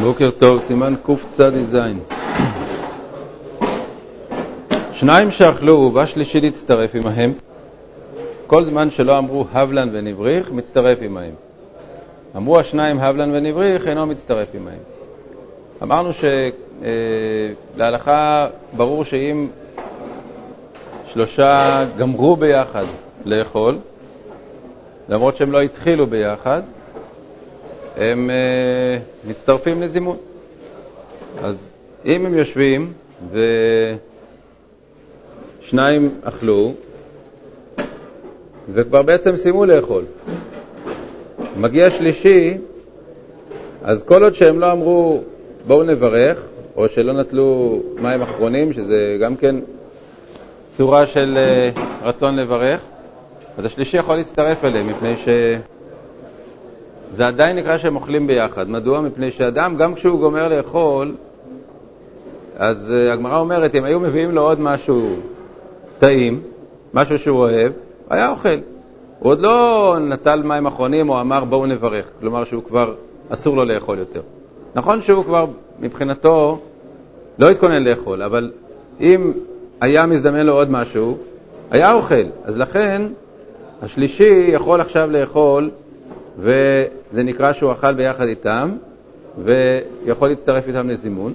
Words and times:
בוקר 0.00 0.30
טוב, 0.30 0.60
סימן 0.60 0.94
קצ"ז. 1.02 1.76
שניים 4.92 5.30
שאכלו 5.30 5.72
ובא 5.72 6.06
שלישי 6.06 6.40
להצטרף 6.40 6.94
עמהם, 6.94 7.32
כל 8.46 8.64
זמן 8.64 8.90
שלא 8.90 9.18
אמרו 9.18 9.44
הבלן 9.52 9.88
ונבריך, 9.92 10.52
מצטרף 10.52 10.98
עמהם. 11.02 11.32
אמרו 12.36 12.58
השניים 12.58 13.00
הבלן 13.00 13.30
ונבריך, 13.34 13.88
אינו 13.88 14.06
מצטרף 14.06 14.48
עמהם. 14.54 14.78
אמרנו 15.82 16.10
שלהלכה 17.76 18.46
ברור 18.76 19.04
שאם 19.04 19.48
שלושה 21.12 21.84
גמרו 21.98 22.36
ביחד 22.36 22.84
לאכול, 23.24 23.78
למרות 25.08 25.36
שהם 25.36 25.52
לא 25.52 25.60
התחילו 25.60 26.06
ביחד, 26.06 26.62
הם 27.98 28.30
uh, 28.30 28.32
מצטרפים 29.30 29.82
לזימון. 29.82 30.16
אז 31.42 31.56
אם 32.04 32.26
הם 32.26 32.34
יושבים 32.34 32.92
ושניים 35.62 36.10
אכלו, 36.22 36.72
וכבר 38.72 39.02
בעצם 39.02 39.36
סיימו 39.36 39.66
לאכול, 39.66 40.04
מגיע 41.56 41.90
שלישי, 41.90 42.56
אז 43.82 44.02
כל 44.02 44.22
עוד 44.22 44.34
שהם 44.34 44.60
לא 44.60 44.72
אמרו 44.72 45.22
בואו 45.66 45.82
נברך, 45.82 46.42
או 46.76 46.88
שלא 46.88 47.12
נטלו 47.12 47.80
מים 47.96 48.22
אחרונים, 48.22 48.72
שזה 48.72 49.16
גם 49.20 49.36
כן 49.36 49.56
צורה 50.76 51.06
של 51.06 51.38
uh, 51.74 51.80
רצון 52.02 52.36
לברך, 52.36 52.80
אז 53.58 53.64
השלישי 53.64 53.96
יכול 53.96 54.16
להצטרף 54.16 54.64
אליהם, 54.64 54.86
מפני 54.86 55.16
ש... 55.16 55.28
זה 57.10 57.26
עדיין 57.26 57.56
נקרא 57.56 57.78
שהם 57.78 57.96
אוכלים 57.96 58.26
ביחד. 58.26 58.70
מדוע? 58.70 59.00
מפני 59.00 59.30
שאדם, 59.30 59.76
גם 59.76 59.94
כשהוא 59.94 60.20
גומר 60.20 60.48
לאכול, 60.48 61.14
אז 62.56 62.92
uh, 62.92 63.12
הגמרא 63.12 63.38
אומרת, 63.38 63.74
אם 63.74 63.84
היו 63.84 64.00
מביאים 64.00 64.30
לו 64.30 64.42
עוד 64.42 64.60
משהו 64.60 65.16
טעים, 65.98 66.40
משהו 66.94 67.18
שהוא 67.18 67.38
אוהב, 67.38 67.72
היה 68.10 68.30
אוכל. 68.30 68.58
הוא 69.18 69.30
עוד 69.32 69.40
לא 69.40 69.96
נטל 70.00 70.42
מים 70.42 70.66
אחרונים 70.66 71.08
או 71.08 71.20
אמר 71.20 71.44
בואו 71.44 71.66
נברך, 71.66 72.04
כלומר 72.20 72.44
שהוא 72.44 72.62
כבר 72.62 72.94
אסור 73.28 73.56
לו 73.56 73.64
לאכול 73.64 73.98
יותר. 73.98 74.20
נכון 74.74 75.02
שהוא 75.02 75.24
כבר 75.24 75.46
מבחינתו 75.80 76.58
לא 77.38 77.50
התכונן 77.50 77.84
לאכול, 77.84 78.22
אבל 78.22 78.50
אם 79.00 79.32
היה 79.80 80.06
מזדמן 80.06 80.46
לו 80.46 80.52
עוד 80.52 80.70
משהו, 80.70 81.16
היה 81.70 81.92
אוכל. 81.92 82.24
אז 82.44 82.58
לכן 82.58 83.02
השלישי 83.82 84.50
יכול 84.52 84.80
עכשיו 84.80 85.10
לאכול 85.10 85.70
וזה 87.12 87.22
נקרא 87.22 87.52
שהוא 87.52 87.72
אכל 87.72 87.94
ביחד 87.94 88.26
איתם, 88.26 88.70
ויכול 89.44 90.28
להצטרף 90.28 90.66
איתם 90.68 90.88
לזימון. 90.88 91.32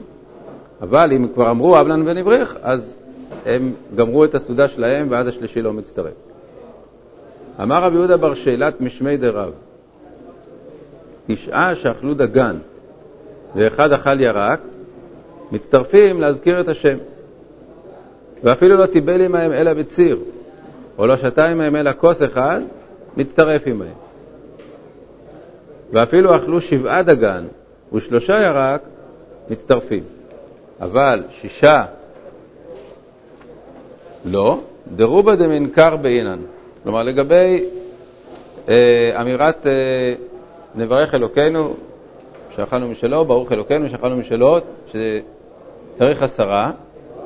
אבל 0.81 1.13
אם 1.13 1.27
כבר 1.33 1.51
אמרו 1.51 1.79
אבלן 1.79 2.03
ונבריך, 2.05 2.57
אז 2.61 2.95
הם 3.45 3.73
גמרו 3.95 4.25
את 4.25 4.35
הסעודה 4.35 4.67
שלהם, 4.67 5.07
ואז 5.09 5.27
השלישי 5.27 5.61
לא 5.61 5.73
מצטרף. 5.73 6.13
אמר 7.61 7.83
רבי 7.83 7.95
יהודה 7.95 8.17
בר 8.17 8.33
שאלת 8.33 8.81
משמי 8.81 9.17
דרב, 9.17 9.51
תשעה 11.27 11.75
שאכלו 11.75 12.13
דגן 12.13 12.55
ואחד 13.55 13.91
אכל 13.91 14.21
ירק, 14.21 14.59
מצטרפים 15.51 16.21
להזכיר 16.21 16.59
את 16.59 16.67
השם. 16.67 16.97
ואפילו 18.43 18.77
לא 18.77 18.85
טיבל 18.85 19.21
עמהם 19.21 19.51
אלא 19.51 19.73
בציר, 19.73 20.19
או 20.97 21.07
לא 21.07 21.17
שתה 21.17 21.49
עמהם 21.49 21.75
אלא 21.75 21.91
כוס 21.97 22.23
אחד, 22.23 22.61
מצטרף 23.17 23.67
עמהם. 23.67 24.02
ואפילו 25.93 26.35
אכלו 26.35 26.61
שבעה 26.61 27.03
דגן 27.03 27.43
ושלושה 27.93 28.41
ירק, 28.41 28.81
מצטרפים. 29.49 30.03
אבל 30.81 31.23
שישה 31.41 31.85
לא, 34.25 34.59
דרובה 34.95 35.35
דמנקר 35.35 35.95
בעינן. 35.95 36.39
כלומר, 36.83 37.03
לגבי 37.03 37.63
אה, 38.69 39.21
אמירת 39.21 39.67
אה, 39.67 39.71
נברך 40.75 41.13
אלוקינו, 41.13 41.73
שאכלנו 42.55 42.87
משלו, 42.87 43.25
ברוך 43.25 43.51
אלוקינו, 43.51 43.89
שאכלנו 43.89 44.17
משלו, 44.17 44.57
שצריך 44.87 46.23
עשרה, 46.23 46.71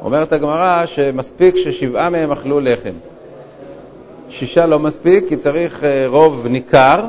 אומרת 0.02 0.34
הגמרא 0.34 0.86
שמספיק 0.86 1.56
ששבעה 1.56 2.10
מהם 2.10 2.32
אכלו 2.32 2.60
לחם. 2.60 2.94
שישה 4.30 4.66
לא 4.66 4.80
מספיק, 4.80 5.28
כי 5.30 5.38
צריך 5.38 5.84
אה, 5.84 6.06
רוב 6.08 6.48
ניכר, 6.50 7.06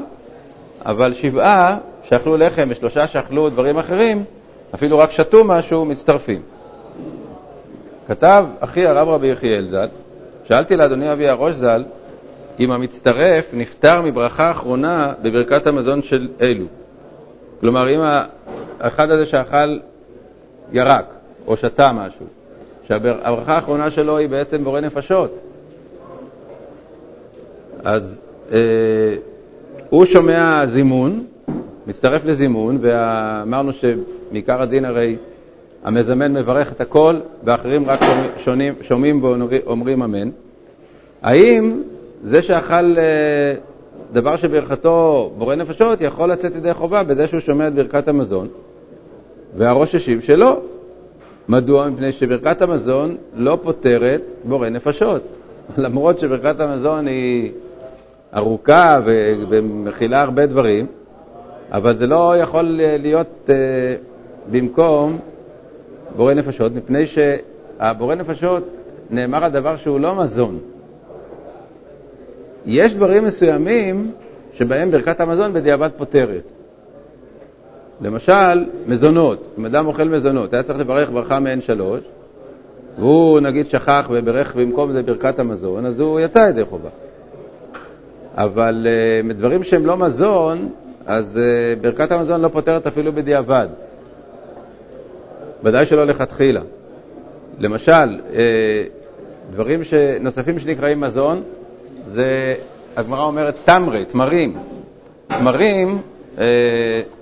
אבל 0.88 1.14
שבעה 1.14 1.78
שאכלו 2.02 2.36
לחם 2.36 2.68
ושלושה 2.70 3.06
שאכלו 3.06 3.48
דברים 3.48 3.78
אחרים, 3.78 4.24
אפילו 4.74 4.98
רק 4.98 5.10
שתו 5.10 5.44
משהו, 5.44 5.84
מצטרפים. 5.84 6.42
כתב 8.06 8.44
אחי 8.60 8.86
הרב 8.86 9.08
רבי 9.08 9.26
יחיאל 9.26 9.68
ז"ל, 9.68 9.88
שאלתי 10.44 10.76
לאדוני 10.76 11.12
אבי 11.12 11.28
הראש 11.28 11.54
ז"ל, 11.54 11.84
אם 12.60 12.70
המצטרף 12.70 13.44
נפטר 13.52 14.02
מברכה 14.02 14.50
אחרונה 14.50 15.12
בברכת 15.22 15.66
המזון 15.66 16.02
של 16.02 16.28
אלו. 16.40 16.64
כלומר, 17.60 17.88
אם 17.88 18.00
האחד 18.80 19.10
הזה 19.10 19.26
שאכל 19.26 19.78
ירק 20.72 21.04
או 21.46 21.56
שתה 21.56 21.92
משהו, 21.92 22.26
שהברכה 22.88 23.54
האחרונה 23.54 23.90
שלו 23.90 24.16
היא 24.16 24.28
בעצם 24.28 24.64
בורא 24.64 24.80
נפשות, 24.80 25.38
אז 27.84 28.20
אה, 28.52 28.58
הוא 29.90 30.04
שומע 30.04 30.66
זימון, 30.66 31.24
מצטרף 31.86 32.24
לזימון, 32.24 32.78
ואמרנו 32.80 33.72
שמעיקר 33.72 34.62
הדין 34.62 34.84
הרי 34.84 35.16
המזמן 35.84 36.32
מברך 36.32 36.72
את 36.72 36.80
הכל, 36.80 37.16
ואחרים 37.44 37.90
רק 37.90 38.00
שומעים, 38.44 38.74
שומעים 38.82 39.20
ואומרים 39.22 40.02
אמן. 40.02 40.30
האם 41.22 41.82
זה 42.24 42.42
שאכל 42.42 42.98
אה, 42.98 43.54
דבר 44.12 44.36
שברכתו 44.36 45.30
בורא 45.38 45.54
נפשות 45.54 46.00
יכול 46.00 46.30
לצאת 46.30 46.56
ידי 46.56 46.74
חובה 46.74 47.02
בזה 47.02 47.28
שהוא 47.28 47.40
שומע 47.40 47.68
את 47.68 47.74
ברכת 47.74 48.08
המזון? 48.08 48.48
והראש 49.56 49.94
השיב 49.94 50.20
שלא. 50.20 50.60
מדוע? 51.48 51.88
מפני 51.88 52.12
שברכת 52.12 52.62
המזון 52.62 53.16
לא 53.34 53.58
פותרת 53.62 54.22
בורא 54.44 54.68
נפשות. 54.68 55.22
למרות 55.78 56.20
שברכת 56.20 56.60
המזון 56.60 57.06
היא 57.06 57.52
ארוכה 58.36 59.00
ומכילה 59.48 60.22
הרבה 60.22 60.46
דברים, 60.46 60.86
אבל 61.72 61.96
זה 61.96 62.06
לא 62.06 62.34
יכול 62.38 62.80
להיות 62.98 63.46
uh, 63.46 63.50
במקום 64.50 65.18
בורא 66.16 66.34
נפשות, 66.34 66.74
מפני 66.74 67.04
שהבורא 67.06 68.14
נפשות 68.14 68.64
נאמר 69.10 69.44
על 69.44 69.50
דבר 69.50 69.76
שהוא 69.76 70.00
לא 70.00 70.14
מזון. 70.14 70.58
יש 72.66 72.94
דברים 72.94 73.24
מסוימים 73.24 74.10
שבהם 74.52 74.90
ברכת 74.90 75.20
המזון 75.20 75.52
בדיעבד 75.52 75.90
פותרת. 75.96 76.42
למשל, 78.00 78.66
מזונות. 78.86 79.44
אם 79.58 79.66
אדם 79.66 79.86
אוכל 79.86 80.04
מזונות, 80.04 80.54
היה 80.54 80.62
צריך 80.62 80.78
לברך 80.78 81.10
ברכה 81.10 81.40
מעין 81.40 81.60
שלוש, 81.60 82.00
והוא 82.98 83.40
נגיד 83.40 83.70
שכח 83.70 84.08
וברך 84.10 84.56
במקום 84.56 84.92
זה 84.92 85.02
ברכת 85.02 85.38
המזון, 85.38 85.86
אז 85.86 86.00
הוא 86.00 86.20
יצא 86.20 86.38
ידי 86.38 86.64
חובה. 86.64 86.88
אבל 88.38 88.86
uh, 88.86 89.32
דברים 89.32 89.62
שהם 89.62 89.86
לא 89.86 89.96
מזון, 89.96 90.68
אז 91.06 91.36
uh, 91.38 91.80
ברכת 91.80 92.12
המזון 92.12 92.40
לא 92.40 92.48
פותרת 92.48 92.86
אפילו 92.86 93.12
בדיעבד. 93.12 93.68
ודאי 95.64 95.86
שלא 95.86 96.06
לכתחילה. 96.06 96.60
למשל, 97.58 98.20
uh, 98.32 98.34
דברים 99.52 99.80
נוספים 100.20 100.58
שנקראים 100.58 101.00
מזון, 101.00 101.42
זה, 102.06 102.54
הגמרא 102.96 103.24
אומרת 103.24 103.54
תמרה, 103.64 104.04
תמרים. 104.04 104.56
תמרים 105.28 105.98
uh, 106.36 106.40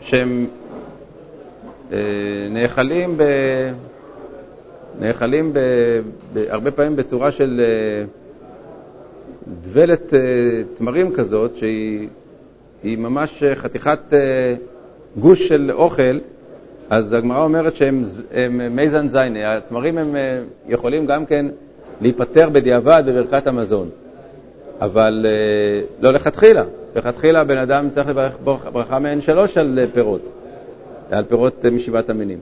שהם 0.01 0.47
uh, 1.91 1.95
נאכלים, 2.51 3.15
ב, 3.17 3.23
נאכלים 5.01 5.53
ב, 5.53 5.59
ב, 6.33 6.45
הרבה 6.49 6.71
פעמים 6.71 6.97
בצורה 6.97 7.31
של... 7.31 7.61
Uh, 7.61 8.26
דבלת 9.47 10.15
אה, 10.15 10.19
תמרים 10.75 11.13
כזאת, 11.13 11.57
שהיא 11.57 12.09
ממש 12.99 13.43
אה, 13.43 13.55
חתיכת 13.55 13.99
אה, 14.13 14.55
גוש 15.19 15.49
של 15.49 15.71
אוכל, 15.73 16.19
אז 16.91 17.13
הגמרא 17.13 17.45
אומרת 17.45 17.77
שהם 17.77 18.05
מייזן 18.71 19.09
זייני, 19.09 19.45
התמרים 19.45 19.99
הם 19.99 20.17
יכולים 20.69 21.07
גם 21.07 21.27
כן 21.27 21.47
להיפטר 22.01 22.49
בדיעבד 22.51 23.03
בברכת 23.07 23.47
המזון, 23.47 23.89
אבל 24.81 25.27
לא 26.01 26.11
לכתחילה. 26.13 26.65
לכתחילה 26.97 27.45
בן 27.45 27.57
אדם 27.57 27.91
צריך 27.91 28.09
לברך 28.09 28.37
ברכה 28.73 28.99
מעין 28.99 29.21
שלוש 29.21 29.59
על 29.59 29.79
פירות, 29.93 30.21
על 31.11 31.25
פירות 31.25 31.65
משבעת 31.65 32.11
המינים. 32.11 32.39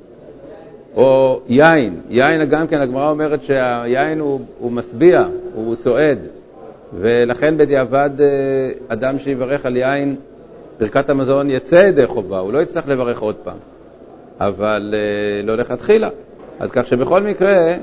או 0.96 1.40
יין, 1.48 2.00
יין 2.10 2.44
גם 2.48 2.66
כן, 2.66 2.80
הגמרא 2.80 3.10
אומרת 3.10 3.42
שהיין 3.42 4.20
הוא, 4.20 4.40
הוא 4.58 4.72
משביע, 4.72 5.24
הוא 5.54 5.74
סועד, 5.74 6.18
ולכן 6.92 7.56
בדיעבד 7.58 8.10
אה, 8.20 8.26
אדם 8.88 9.18
שיברך 9.18 9.66
על 9.66 9.76
יין 9.76 10.16
ברכת 10.80 11.10
המזון 11.10 11.50
יצא 11.50 11.74
ידי 11.74 12.06
חובה, 12.06 12.38
הוא 12.38 12.52
לא 12.52 12.62
יצטרך 12.62 12.88
לברך 12.88 13.18
עוד 13.18 13.34
פעם. 13.34 13.58
אבל 14.40 14.94
אה, 14.96 15.42
לא 15.42 15.56
לכתחילה. 15.56 16.08
אז 16.60 16.70
כך 16.70 16.86
שבכל 16.86 17.22
מקרה, 17.22 17.74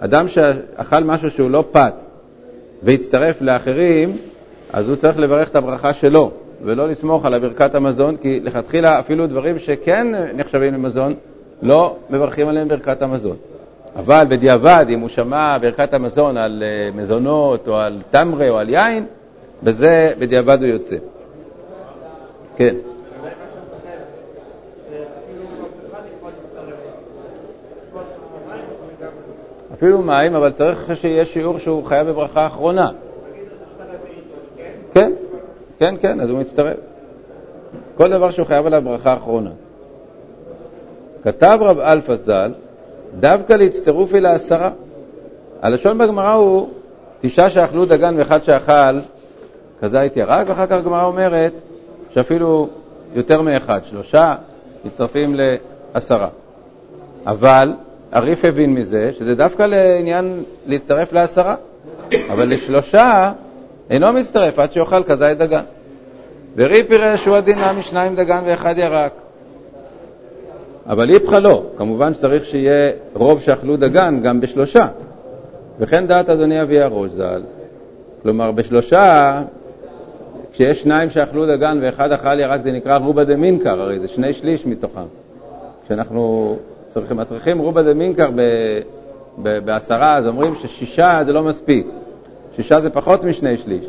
אדם 0.00 0.28
שאכל 0.28 1.04
משהו 1.04 1.30
שהוא 1.30 1.50
לא 1.50 1.64
פת 1.72 1.94
והצטרף 2.82 3.42
לאחרים, 3.42 4.16
אז 4.72 4.88
הוא 4.88 4.96
צריך 4.96 5.18
לברך 5.18 5.48
את 5.48 5.56
הברכה 5.56 5.94
שלו, 5.94 6.30
ולא 6.64 6.88
לסמוך 6.88 7.24
על 7.24 7.38
ברכת 7.38 7.74
המזון, 7.74 8.16
כי 8.16 8.40
לכתחילה 8.40 8.98
אפילו 9.00 9.26
דברים 9.26 9.58
שכן 9.58 10.06
נחשבים 10.34 10.74
למזון, 10.74 11.14
לא 11.62 11.96
מברכים 12.10 12.48
עליהם 12.48 12.68
ברכת 12.68 13.02
המזון. 13.02 13.36
אבל 13.96 14.24
בדיעבד, 14.28 14.86
אם 14.88 15.00
הוא 15.00 15.08
שמע 15.08 15.56
ברכת 15.60 15.94
המזון 15.94 16.36
על 16.36 16.62
אה, 16.66 16.90
מזונות 16.94 17.68
או 17.68 17.76
על 17.76 17.98
תמרה 18.10 18.48
או 18.48 18.58
על 18.58 18.70
יין, 18.70 19.06
בזה 19.62 20.12
בדיעבד 20.18 20.58
הוא 20.62 20.68
יוצא. 20.68 20.96
כן. 22.56 22.74
אפילו 29.74 30.02
מים, 30.02 30.34
אבל 30.34 30.52
צריך 30.52 30.90
שיהיה 31.00 31.24
שיעור 31.24 31.58
שהוא 31.58 31.84
חייב 31.84 32.08
בברכה 32.08 32.46
אחרונה. 32.46 32.90
כן, 34.92 35.12
כן, 35.78 35.94
כן, 36.00 36.20
אז 36.20 36.30
הוא 36.30 36.38
מצטרף. 36.38 36.76
כל 37.96 38.10
דבר 38.10 38.30
שהוא 38.30 38.46
חייב 38.46 38.66
עליו 38.66 38.82
ברכה 38.82 39.14
אחרונה. 39.14 39.50
כתב 41.22 41.58
רב 41.60 41.78
אלפס 41.78 42.16
ז"ל, 42.16 42.52
דווקא 43.20 43.52
להצטרף 43.52 44.14
אל 44.14 44.26
העשרה. 44.26 44.70
הלשון 45.62 45.98
בגמרא 45.98 46.32
הוא 46.32 46.68
תשעה 47.20 47.50
שאכלו 47.50 47.84
דגן 47.84 48.14
ואחד 48.16 48.44
שאכל 48.44 48.98
כזית 49.80 50.16
ירק, 50.16 50.48
ואחר 50.48 50.66
כך 50.66 50.72
הגמרא 50.72 51.04
אומרת 51.04 51.52
שאפילו 52.14 52.68
יותר 53.14 53.42
מאחד, 53.42 53.80
שלושה 53.84 54.34
מצטרפים 54.84 55.36
לעשרה. 55.94 56.28
אבל 57.26 57.72
הרי"ף 58.12 58.44
הבין 58.44 58.74
מזה 58.74 59.12
שזה 59.12 59.34
דווקא 59.34 59.62
לעניין 59.62 60.42
להצטרף 60.66 61.12
לעשרה, 61.12 61.54
אבל 62.32 62.48
לשלושה 62.48 63.32
אינו 63.90 64.12
מצטרף 64.12 64.58
עד 64.58 64.72
שיאכל 64.72 65.02
כזית 65.02 65.38
דגן. 65.38 65.62
וריף 66.56 66.90
יראה 66.90 67.16
שהוא 67.16 67.36
הדין 67.36 67.58
משניים 67.78 68.16
דגן 68.16 68.42
ואחד 68.46 68.78
ירק. 68.78 69.12
אבל 70.86 71.10
איפכא 71.10 71.34
לא, 71.34 71.62
כמובן 71.76 72.14
שצריך 72.14 72.44
שיהיה 72.44 72.92
רוב 73.14 73.40
שאכלו 73.40 73.76
דגן 73.76 74.20
גם 74.22 74.40
בשלושה. 74.40 74.88
וכן 75.80 76.06
דעת 76.06 76.28
אדוני 76.28 76.62
אבי 76.62 76.80
הראש 76.80 77.10
ז"ל. 77.10 77.42
כלומר, 78.22 78.52
בשלושה, 78.52 79.42
כשיש 80.52 80.82
שניים 80.82 81.10
שאכלו 81.10 81.46
דגן 81.46 81.78
ואחד 81.80 82.12
אכל 82.12 82.40
ירק, 82.40 82.60
זה 82.60 82.72
נקרא 82.72 82.98
רובה 82.98 83.24
דמינקר, 83.24 83.80
הרי 83.80 83.98
זה 83.98 84.08
שני 84.08 84.32
שליש 84.32 84.66
מתוכם. 84.66 85.06
כשאנחנו 85.84 86.56
צריכים, 86.90 87.24
צריכים 87.24 87.58
רובה 87.58 87.82
דמינקר 87.82 88.30
בעשרה, 89.38 90.16
אז 90.16 90.26
אומרים 90.26 90.54
ששישה 90.62 91.20
זה 91.26 91.32
לא 91.32 91.42
מספיק. 91.42 91.86
שישה 92.56 92.80
זה 92.80 92.90
פחות 92.90 93.24
משני 93.24 93.56
שליש. 93.56 93.84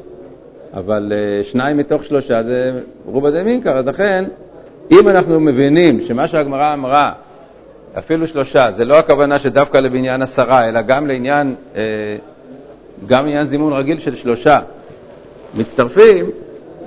אבל 0.73 1.11
uh, 1.11 1.45
שניים 1.45 1.77
מתוך 1.77 2.03
שלושה 2.03 2.43
זה 2.43 2.81
רובה 3.05 3.31
דמינקר, 3.31 3.77
אז 3.77 3.87
לכן 3.87 4.25
אם 4.91 5.09
אנחנו 5.09 5.39
מבינים 5.39 6.01
שמה 6.01 6.27
שהגמרא 6.27 6.73
אמרה, 6.73 7.11
אפילו 7.97 8.27
שלושה, 8.27 8.71
זה 8.71 8.85
לא 8.85 8.99
הכוונה 8.99 9.39
שדווקא 9.39 9.77
לבניין 9.77 10.21
עשרה, 10.21 10.69
אלא 10.69 10.81
גם 10.81 11.07
לעניין, 11.07 11.55
אה, 11.75 11.81
גם 13.07 13.25
לעניין 13.25 13.45
זימון 13.45 13.73
רגיל 13.73 13.99
של 13.99 14.15
שלושה 14.15 14.59
מצטרפים, 15.55 16.25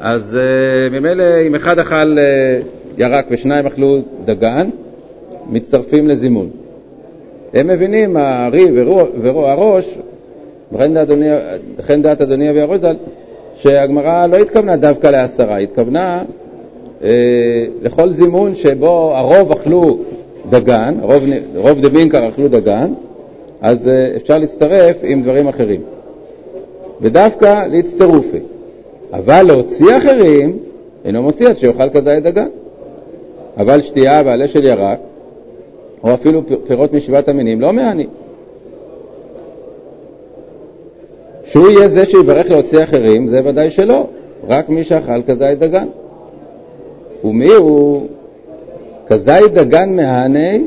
אז 0.00 0.36
אה, 0.36 0.98
ממילא 0.98 1.24
אם 1.46 1.54
אחד 1.54 1.78
אכל 1.78 2.18
אה, 2.18 2.60
ירק 2.98 3.26
ושניים 3.30 3.66
אכלו 3.66 4.02
דגן, 4.24 4.68
מצטרפים 5.46 6.08
לזימון. 6.08 6.50
הם 7.54 7.66
מבינים, 7.66 8.16
הארי 8.16 8.82
ורוע 9.22 9.50
הראש, 9.50 9.88
וכן 10.72 12.02
דעת 12.02 12.20
אדוני 12.20 12.50
אבי 12.50 12.60
הראש 12.60 12.80
שהגמרא 13.56 14.26
לא 14.26 14.36
התכוונה 14.36 14.76
דווקא 14.76 15.06
לעשרה, 15.06 15.56
התכוונה 15.56 16.22
לכל 17.82 18.10
זימון 18.10 18.54
שבו 18.54 19.12
הרוב 19.16 19.52
אכלו 19.52 19.98
דגן, 20.50 20.94
רוב, 21.02 21.22
רוב 21.56 21.80
דמינקר 21.80 22.28
אכלו 22.28 22.48
דגן, 22.48 22.92
אז 23.60 23.88
אה, 23.88 24.16
אפשר 24.16 24.38
להצטרף 24.38 24.96
עם 25.02 25.22
דברים 25.22 25.48
אחרים. 25.48 25.80
ודווקא 27.00 27.66
להצטרופי. 27.66 28.38
אבל 29.12 29.42
להוציא 29.42 29.96
אחרים, 29.96 30.58
אינו 31.04 31.22
מוציא 31.22 31.48
עד 31.48 31.58
שיאכל 31.58 31.90
כזית 31.90 32.22
דגן. 32.22 32.48
אבל 33.56 33.82
שתייה 33.82 34.22
ועלה 34.26 34.48
של 34.48 34.64
ירק, 34.64 34.98
או 36.04 36.14
אפילו 36.14 36.42
פירות 36.66 36.92
משבעת 36.92 37.28
המינים, 37.28 37.60
לא 37.60 37.72
מעני. 37.72 38.06
שהוא 41.44 41.70
יהיה 41.70 41.88
זה 41.88 42.04
שיברך 42.04 42.50
להוציא 42.50 42.82
אחרים, 42.84 43.26
זה 43.26 43.40
ודאי 43.44 43.70
שלא, 43.70 44.06
רק 44.48 44.68
מי 44.68 44.84
שאכל 44.84 45.22
כזית 45.26 45.58
דגן. 45.58 45.88
ומי 47.24 47.54
הוא? 47.54 48.06
כזית 49.06 49.52
דגן 49.52 49.96
מהני, 49.96 50.64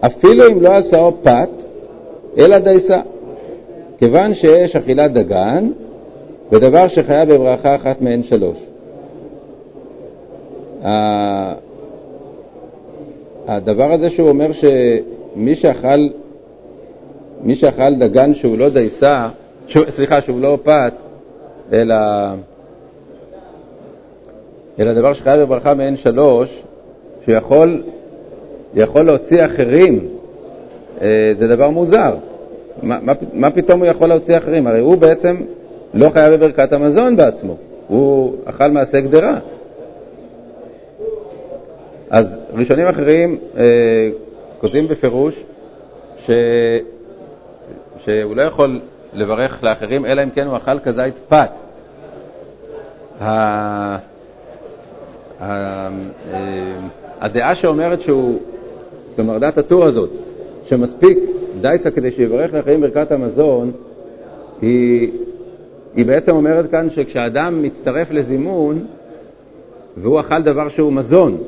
אפילו 0.00 0.48
אם 0.52 0.62
לא 0.62 0.72
עשאו 0.72 1.12
פת, 1.22 1.48
אלא 2.38 2.58
דייסה. 2.58 3.00
כיוון 3.98 4.34
שיש 4.34 4.76
אכילת 4.76 5.12
דגן, 5.12 5.70
ודבר 6.52 6.88
שחייב 6.88 7.32
בברכה 7.32 7.74
אחת 7.74 8.02
מהן 8.02 8.22
שלוש. 8.22 8.58
הדבר 13.48 13.92
הזה 13.92 14.10
שהוא 14.10 14.28
אומר 14.28 14.50
שמי 14.52 15.54
שאכל, 15.54 16.08
מי 17.42 17.54
שאכל 17.54 17.94
דגן 17.94 18.34
שהוא 18.34 18.58
לא 18.58 18.68
דייסה, 18.68 19.28
סליחה, 19.88 20.20
שהוא 20.20 20.40
לא 20.40 20.58
פת, 20.62 20.92
אלא 21.72 21.96
אלא 24.78 24.92
דבר 24.92 25.12
שחייב 25.12 25.40
בברכה 25.40 25.74
מעין 25.74 25.96
שלוש, 25.96 26.62
שיכול 27.24 27.82
יכול 28.74 29.02
להוציא 29.02 29.44
אחרים, 29.44 30.08
אה, 31.00 31.32
זה 31.36 31.48
דבר 31.48 31.70
מוזר. 31.70 32.14
מה, 32.82 32.98
מה, 33.02 33.12
מה 33.32 33.50
פתאום 33.50 33.80
הוא 33.80 33.86
יכול 33.86 34.08
להוציא 34.08 34.36
אחרים? 34.36 34.66
הרי 34.66 34.80
הוא 34.80 34.96
בעצם 34.96 35.36
לא 35.94 36.10
חייב 36.10 36.34
בברכת 36.34 36.72
המזון 36.72 37.16
בעצמו, 37.16 37.56
הוא 37.88 38.36
אכל 38.44 38.68
מעשה 38.68 39.00
גדרה. 39.00 39.38
אז 42.10 42.38
ראשונים 42.54 42.86
אחרים 42.86 43.38
אה, 43.56 44.10
כותבים 44.60 44.88
בפירוש 44.88 45.42
ש... 46.18 46.30
שהוא 47.98 48.36
לא 48.36 48.42
יכול 48.42 48.80
לברך 49.14 49.64
לאחרים, 49.64 50.06
אלא 50.06 50.22
אם 50.22 50.30
כן 50.30 50.46
הוא 50.46 50.56
אכל 50.56 50.78
כזית 50.78 51.14
פת. 51.28 51.50
אה, 53.20 53.96
הדעה 57.20 57.54
שאומרת 57.54 58.00
שהוא, 58.00 58.38
כלומר 59.16 59.38
דעת 59.38 59.58
הטור 59.58 59.84
הזאת, 59.84 60.10
שמספיק 60.66 61.18
דייסה 61.60 61.90
כדי 61.90 62.12
שיברך 62.12 62.54
לאחרים 62.54 62.80
ברכת 62.80 63.12
המזון, 63.12 63.70
היא, 64.62 65.10
היא 65.94 66.06
בעצם 66.06 66.32
אומרת 66.34 66.70
כאן 66.70 66.90
שכשאדם 66.90 67.62
מצטרף 67.62 68.10
לזימון 68.10 68.86
והוא 69.96 70.20
אכל 70.20 70.42
דבר 70.42 70.68
שהוא 70.68 70.92
מזון, 70.92 71.38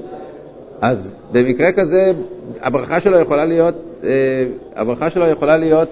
אז 0.80 1.16
במקרה 1.32 1.72
כזה 1.72 2.12
הברכה 2.60 3.00
שלו 3.00 3.18
יכולה 3.20 3.44
להיות, 3.44 3.74
אה, 4.04 4.10
הברכה 4.76 5.10
שלו 5.10 5.26
יכולה 5.26 5.56
להיות 5.56 5.88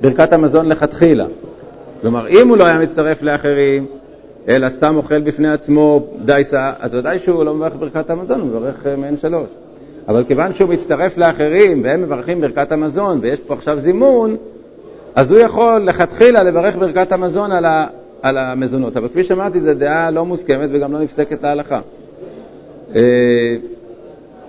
ברכת 0.00 0.32
המזון 0.32 0.68
לכתחילה. 0.68 1.26
כלומר, 2.00 2.28
אם 2.28 2.48
הוא 2.48 2.56
לא 2.56 2.64
היה 2.64 2.78
מצטרף 2.78 3.22
לאחרים, 3.22 3.86
אלא 4.48 4.68
סתם 4.68 4.96
אוכל 4.96 5.20
בפני 5.20 5.48
עצמו 5.48 6.06
דייסה, 6.24 6.72
אז 6.80 6.94
ודאי 6.94 7.18
שהוא 7.18 7.44
לא 7.44 7.54
מברך 7.54 7.72
ברכת 7.78 8.10
המזון, 8.10 8.40
הוא 8.40 8.48
מברך 8.48 8.86
אה, 8.86 8.96
מעין 8.96 9.16
שלוש. 9.16 9.48
אבל 10.08 10.24
כיוון 10.24 10.54
שהוא 10.54 10.68
מצטרף 10.68 11.16
לאחרים 11.16 11.80
והם 11.84 12.02
מברכים 12.02 12.40
ברכת 12.40 12.72
המזון 12.72 13.18
ויש 13.22 13.40
פה 13.40 13.54
עכשיו 13.54 13.80
זימון, 13.80 14.36
אז 15.14 15.32
הוא 15.32 15.40
יכול 15.40 15.82
לכתחילה 15.84 16.42
לברך 16.42 16.76
ברכת 16.76 17.12
המזון 17.12 17.52
על, 17.52 17.64
ה, 17.64 17.86
על 18.22 18.38
המזונות. 18.38 18.96
אבל 18.96 19.08
כפי 19.08 19.24
שאמרתי, 19.24 19.60
זו 19.60 19.74
דעה 19.74 20.10
לא 20.10 20.26
מוסכמת 20.26 20.70
וגם 20.72 20.92
לא 20.92 20.98
נפסקת 20.98 21.42
להלכה. 21.42 21.80
אה, 22.94 23.56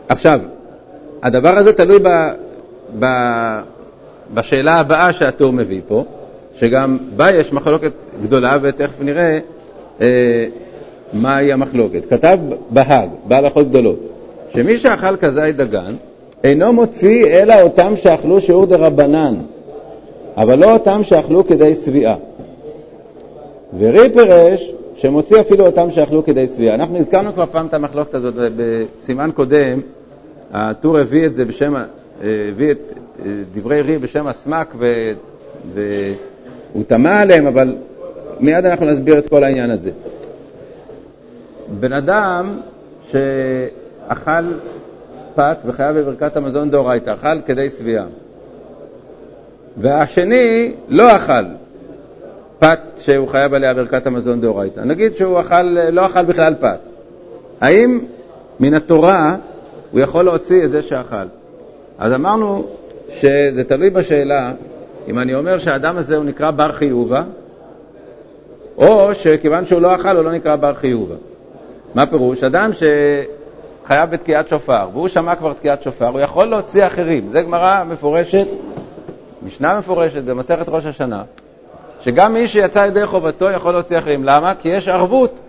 עכשיו, 0.10 0.40
הדבר 1.24 1.58
הזה 1.58 1.74
תלוי 1.74 2.00
ב, 2.04 2.08
ב, 3.00 3.06
בשאלה 4.34 4.74
הבאה 4.74 5.14
שהטור 5.14 5.54
מביא 5.54 5.82
פה, 5.88 6.06
שגם 6.56 6.98
בה 7.16 7.32
יש 7.32 7.54
מחלוקת 7.54 7.94
גדולה, 8.24 8.58
ותכף 8.62 9.02
נראה 9.02 9.22
אה, 9.22 9.40
מהי 11.14 11.54
המחלוקת. 11.54 12.06
כתב 12.10 12.38
בהאג, 12.70 13.10
בהלכות 13.28 13.70
גדולות, 13.70 14.00
שמי 14.50 14.78
שאכל 14.78 15.18
כזית 15.18 15.56
דגן, 15.56 15.96
אינו 16.44 16.74
מוציא 16.74 17.26
אלא 17.26 17.62
אותם 17.62 17.94
שאכלו 17.96 18.42
שיעור 18.42 18.66
דה 18.66 18.76
רבנן, 18.76 19.36
אבל 20.38 20.60
לא 20.60 20.74
אותם 20.74 21.04
שאכלו 21.04 21.48
כדי 21.48 21.76
שביעה. 21.76 22.16
ורי 23.80 24.10
פירש 24.14 24.74
שמוציא 24.96 25.40
אפילו 25.42 25.66
אותם 25.66 25.92
שאכלו 25.92 26.26
כדי 26.26 26.48
שביעה. 26.48 26.76
אנחנו 26.76 26.98
הזכרנו 26.98 27.34
כבר 27.34 27.46
פעם 27.52 27.66
את 27.66 27.74
המחלוקת 27.74 28.14
הזאת 28.14 28.34
בסימן 28.58 29.30
קודם, 29.34 29.80
הטור 30.54 30.98
הביא 30.98 31.26
את 31.26 31.34
זה 31.34 31.46
בשם, 31.46 31.74
הביא 32.22 32.72
את 32.72 32.94
דברי 33.54 33.82
רי 33.82 33.98
בשם 33.98 34.28
הסמק 34.28 34.76
והוא 35.74 36.84
תמה 36.88 37.20
עליהם, 37.20 37.48
אבל 37.48 37.76
מיד 38.40 38.66
אנחנו 38.66 38.86
נסביר 38.86 39.18
את 39.18 39.30
כל 39.30 39.44
העניין 39.44 39.72
הזה. 39.72 39.92
בן 41.80 41.94
אדם 41.94 42.58
שאכל 43.12 44.46
פת 45.36 45.58
וחייב 45.66 45.98
בברכת 45.98 46.38
המזון 46.38 46.70
דאורייתא, 46.72 47.14
אכל 47.14 47.42
כדי 47.46 47.70
שביעה. 47.70 48.06
והשני 49.78 50.72
לא 50.88 51.16
אכל 51.16 51.44
פת 52.60 52.80
שהוא 52.98 53.28
חייב 53.28 53.54
עליה 53.54 53.74
ברכת 53.74 54.08
המזון 54.08 54.42
דאורייתא. 54.42 54.80
נגיד 54.80 55.16
שהוא 55.16 55.40
אכל, 55.40 55.62
לא 55.92 56.06
אכל 56.06 56.26
בכלל 56.26 56.54
פת. 56.60 56.80
האם 57.62 58.00
מן 58.60 58.74
התורה 58.74 59.36
הוא 59.92 60.00
יכול 60.00 60.26
להוציא 60.26 60.64
את 60.64 60.72
זה 60.72 60.82
שאכל? 60.82 61.26
אז 62.00 62.14
אמרנו 62.14 62.66
שזה 63.20 63.64
תלוי 63.68 63.90
בשאלה 63.90 64.54
אם 65.08 65.20
אני 65.20 65.36
אומר 65.36 65.60
שהאדם 65.60 65.98
הזה 65.98 66.16
הוא 66.16 66.26
נקרא 66.26 66.52
בר 66.52 66.72
חיובה, 66.72 67.24
או 68.78 69.16
שכיוון 69.16 69.66
שהוא 69.66 69.82
לא 69.82 69.96
אכל 69.96 70.16
הוא 70.16 70.24
לא 70.24 70.32
נקרא 70.32 70.56
בר 70.56 70.74
חיובה. 70.74 71.16
מה 71.96 72.06
פירוש? 72.06 72.44
אדם 72.44 72.72
שחייב 72.74 74.10
בתקיעת 74.10 74.50
שופר, 74.50 74.88
והוא 74.94 75.08
שמע 75.08 75.36
כבר 75.36 75.54
תקיעת 75.54 75.84
שופר, 75.84 76.08
הוא 76.08 76.20
יכול 76.20 76.48
להוציא 76.48 76.88
אחרים. 76.88 77.28
זו 77.28 77.40
גמרא 77.44 77.84
מפורשת, 77.84 78.48
משנה 79.44 79.80
מפורשת 79.80 80.24
במסכת 80.24 80.70
ראש 80.70 80.86
השנה, 80.86 81.24
שגם 82.02 82.34
מי 82.34 82.48
שיצא 82.48 82.80
ידי 82.88 83.06
חובתו 83.06 83.52
יכול 83.52 83.74
להוציא 83.74 83.98
אחרים. 83.98 84.24
למה? 84.24 84.54
כי 84.60 84.70
יש 84.70 84.88
ערבות. 84.88 85.40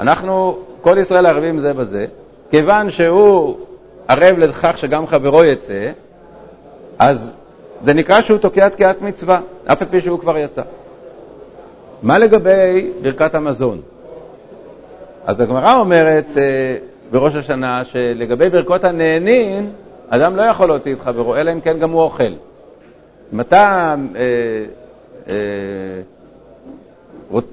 אנחנו, 0.00 0.58
כל 0.80 0.96
ישראל 0.98 1.26
ערבים 1.26 1.58
זה 1.58 1.72
בזה, 1.72 2.06
כיוון 2.50 2.90
שהוא 2.90 3.56
ערב 4.08 4.38
לכך 4.38 4.78
שגם 4.78 5.06
חברו 5.06 5.44
יצא, 5.44 5.90
אז 6.98 7.32
זה 7.84 7.94
נקרא 7.94 8.20
שהוא 8.20 8.38
תוקע 8.38 8.68
תקיעת 8.68 9.02
מצווה, 9.02 9.40
אף 9.66 9.82
על 9.82 9.88
פי 9.90 10.00
שהוא 10.00 10.18
כבר 10.18 10.38
יצא. 10.38 10.62
מה 12.04 12.18
לגבי 12.18 12.90
ברכת 13.02 13.34
המזון? 13.34 13.80
אז 15.26 15.40
הגמרא 15.40 15.78
אומרת 15.80 16.26
אה, 16.36 16.76
בראש 17.10 17.34
השנה 17.34 17.84
שלגבי 17.84 18.50
ברכות 18.50 18.84
הנהנין, 18.84 19.70
אדם 20.08 20.36
לא 20.36 20.42
יכול 20.42 20.68
להוציא 20.68 20.94
את 20.94 21.00
חברו, 21.00 21.36
אלא 21.36 21.52
אם 21.52 21.60
כן 21.60 21.78
גם 21.78 21.90
הוא 21.90 22.02
אוכל. 22.02 22.32
אם 23.34 23.40
אתה, 23.40 23.94
אה, 24.16 24.22
אה, 25.28 25.34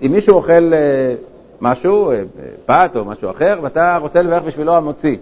אם 0.05 0.12
מישהו 0.12 0.36
אוכל 0.36 0.74
אה, 0.74 1.13
משהו, 1.62 2.12
אה, 2.12 2.24
פת 2.65 2.91
או 2.96 3.05
משהו 3.05 3.31
אחר, 3.31 3.60
ואתה 3.62 3.98
רוצה 4.01 4.22
לברך 4.22 4.43
בשבילו 4.43 4.75
המוציא, 4.75 5.17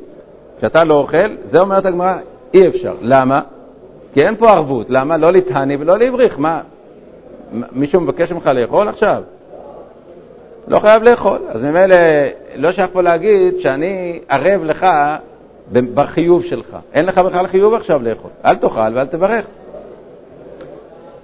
כשאתה 0.58 0.84
לא 0.84 0.94
אוכל, 0.94 1.36
זה 1.44 1.60
אומרת 1.60 1.86
הגמרא, 1.86 2.18
אי 2.54 2.68
אפשר. 2.68 2.96
למה? 3.02 3.42
כי 4.14 4.26
אין 4.26 4.36
פה 4.36 4.52
ערבות. 4.52 4.90
למה? 4.90 5.18
לא 5.18 5.32
לטהני 5.32 5.78
ולא 5.80 5.98
להבריך. 5.98 6.40
מה, 6.40 6.62
מישהו 7.52 8.02
מבקש 8.02 8.32
ממך 8.32 8.48
לאכול 8.48 8.88
עכשיו? 8.88 9.24
לא 10.68 10.80
חייב 10.80 11.04
לאכול. 11.04 11.40
אז 11.50 11.64
ממילא 11.64 11.96
לא 12.56 12.72
שייך 12.72 12.90
פה 12.94 13.02
להגיד 13.02 13.60
שאני 13.60 14.20
ערב 14.30 14.64
לך 14.64 14.88
בחיוב 15.72 16.44
שלך. 16.44 16.78
אין 16.94 17.06
לך 17.06 17.18
בכלל 17.18 17.48
חיוב 17.48 17.74
עכשיו 17.74 18.04
לאכול. 18.04 18.32
אל 18.46 18.56
תאכל 18.56 18.92
ואל 18.96 19.06
תברך. 19.06 19.46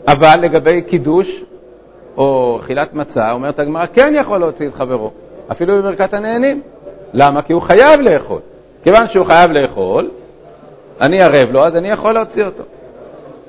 אבל 0.08 0.40
לגבי 0.42 0.82
קידוש 0.82 1.44
או 2.18 2.60
אכילת 2.62 2.94
מצה, 2.94 3.32
אומרת 3.32 3.60
הגמרא, 3.60 3.86
כן 3.94 4.14
יכול 4.16 4.40
להוציא 4.40 4.68
את 4.68 4.74
חברו, 4.74 5.12
אפילו 5.52 5.78
בברכת 5.78 6.14
הנהנים. 6.14 6.62
למה? 7.14 7.42
כי 7.42 7.54
הוא 7.54 7.62
חייב 7.62 8.02
לאכול. 8.02 8.40
כיוון 8.84 9.08
שהוא 9.08 9.26
חייב 9.26 9.52
לאכול, 9.52 10.10
אני 11.02 11.22
ערב 11.22 11.52
לו, 11.52 11.66
אז 11.66 11.76
אני 11.76 11.90
יכול 11.90 12.14
להוציא 12.14 12.46
אותו. 12.46 12.64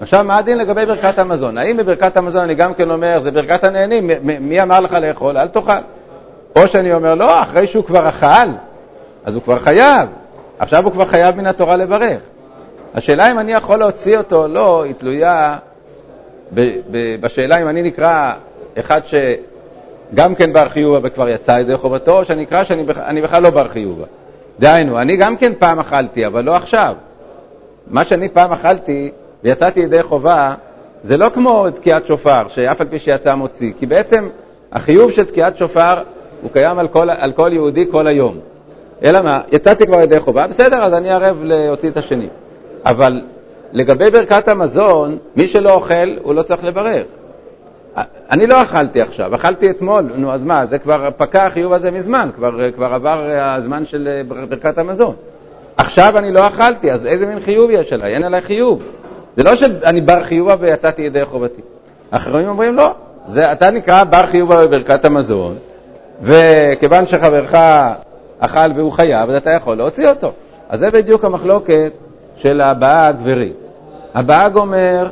עכשיו, 0.01 0.25
מה 0.25 0.39
הדין 0.39 0.59
לגבי 0.59 0.87
ברכת 0.87 1.19
המזון? 1.19 1.59
האם 1.59 1.77
בברכת 1.77 2.17
המזון 2.17 2.43
אני 2.43 2.55
גם 2.55 2.75
כן 2.75 2.91
אומר, 2.91 3.21
זה 3.21 3.31
ברכת 3.31 3.65
הנהנים, 3.65 4.11
מי 4.41 4.63
אמר 4.63 4.81
לך 4.81 4.93
לאכול? 4.93 5.39
אל 5.39 5.49
תאכל. 5.49 5.73
או 6.57 6.69
שאני 6.69 6.95
אומר, 6.95 7.15
לא, 7.15 7.43
אחרי 7.43 7.67
שהוא 7.67 7.85
כבר 7.85 8.09
אכל, 8.09 8.51
אז 9.25 9.35
הוא 9.35 9.43
כבר 9.43 9.59
חייב. 9.59 10.09
עכשיו 10.59 10.85
הוא 10.85 10.93
כבר 10.93 11.05
חייב 11.05 11.37
מן 11.37 11.47
התורה 11.47 11.77
לברך. 11.77 12.19
השאלה 12.95 13.31
אם 13.31 13.39
אני 13.39 13.53
יכול 13.53 13.79
להוציא 13.79 14.19
אותו 14.19 14.43
או 14.43 14.49
לא, 14.49 14.83
היא 14.83 14.95
תלויה 14.99 15.59
בשאלה 17.21 17.63
אם 17.63 17.69
אני 17.69 17.83
נקרא 17.83 18.33
אחד 18.79 19.01
שגם 19.07 20.35
כן 20.35 20.53
בר 20.53 20.69
חיובה 20.69 20.99
וכבר 21.03 21.29
יצא 21.29 21.59
ידי 21.61 21.77
חובתו, 21.77 22.19
או 22.19 22.25
שאני 22.25 22.43
נקרא 22.43 22.65
שאני 22.65 23.21
בכלל 23.23 23.43
לא 23.43 23.51
בר 23.51 23.69
חיובה. 23.69 24.05
דהיינו, 24.59 25.01
אני 25.01 25.17
גם 25.17 25.37
כן 25.37 25.53
פעם 25.59 25.81
אכלתי, 25.81 26.27
אבל 26.27 26.45
לא 26.45 26.57
עכשיו. 26.57 26.95
מה 27.87 28.05
שאני 28.05 28.29
פעם 28.29 28.53
אכלתי 28.53 29.11
ויצאתי 29.45 29.81
ידי 29.81 30.03
חובה, 30.03 30.55
זה 31.03 31.17
לא 31.17 31.29
כמו 31.35 31.67
תקיעת 31.71 32.07
שופר, 32.07 32.43
שאף 32.49 32.81
על 32.81 32.87
פי 32.87 32.99
שיצא 32.99 33.35
מוציא, 33.35 33.73
כי 33.79 33.87
בעצם 33.87 34.29
החיוב 34.73 35.11
של 35.11 35.25
תקיעת 35.25 35.57
שופר 35.57 36.03
הוא 36.43 36.51
קיים 36.53 36.79
על 36.79 36.89
כל, 36.89 37.11
על 37.11 37.33
כל 37.33 37.51
יהודי 37.53 37.87
כל 37.91 38.07
היום. 38.07 38.39
אלא 39.03 39.23
מה, 39.23 39.41
יצאתי 39.53 39.87
כבר 39.87 40.01
ידי 40.01 40.21
חובה, 40.21 40.47
בסדר, 40.47 40.77
אז 40.77 40.95
אני 40.95 41.11
ערב 41.11 41.39
להוציא 41.43 41.91
את 41.91 41.97
השני. 41.97 42.29
אבל 42.85 43.23
לגבי 43.73 44.11
ברכת 44.11 44.49
המזון, 44.49 45.19
מי 45.37 45.47
שלא 45.47 45.73
אוכל, 45.73 46.17
הוא 46.23 46.35
לא 46.35 46.43
צריך 46.43 46.65
לברך. 46.65 47.05
אני 48.31 48.47
לא 48.47 48.63
אכלתי 48.63 49.03
עכשיו, 49.03 49.35
אכלתי 49.35 49.71
אתמול, 49.71 50.05
נו 50.17 50.33
אז 50.33 50.45
מה, 50.45 50.67
זה 50.67 50.79
כבר 50.79 51.09
פקע 51.17 51.47
החיוב 51.47 51.73
הזה 51.73 51.91
מזמן, 51.91 52.29
כבר, 52.37 52.73
כבר 52.73 52.95
עבר 52.95 53.31
הזמן 53.31 53.87
של 53.87 54.23
ברכת 54.49 54.79
המזון. 54.79 55.15
עכשיו 55.77 56.19
אני 56.19 56.33
לא 56.33 56.47
אכלתי, 56.47 56.93
אז 56.93 57.07
איזה 57.07 57.27
מין 57.27 57.41
חיוב 57.41 57.71
יש 57.71 57.93
עליי? 57.93 58.15
אין 58.15 58.25
עליי 58.25 58.41
חיוב. 58.41 58.83
זה 59.37 59.43
לא 59.43 59.57
שאני 59.57 60.01
בר 60.01 60.23
חיובה 60.23 60.55
ויצאתי 60.61 61.03
ידי 61.03 61.25
חובתי. 61.25 61.63
אחרים 62.11 62.49
אומרים 62.49 62.77
לא, 62.77 62.95
זה, 63.27 63.53
אתה 63.53 63.71
נקרא 63.71 64.05
בר 64.05 64.27
חיובה 64.27 64.67
בברכת 64.67 65.05
המזון, 65.05 65.57
וכיוון 66.23 67.07
שחברך 67.07 67.55
אכל 68.39 68.71
והוא 68.77 68.93
חייב, 68.93 69.31
אז 69.31 69.37
אתה 69.37 69.51
יכול 69.51 69.77
להוציא 69.77 70.09
אותו. 70.09 70.33
אז 70.69 70.81
זה 70.81 70.91
בדיוק 70.91 71.25
המחלוקת 71.25 71.93
של 72.37 72.61
הבאה 72.61 73.07
הגברי. 73.07 73.53
הבאג 74.15 74.57
אומר 74.57 75.09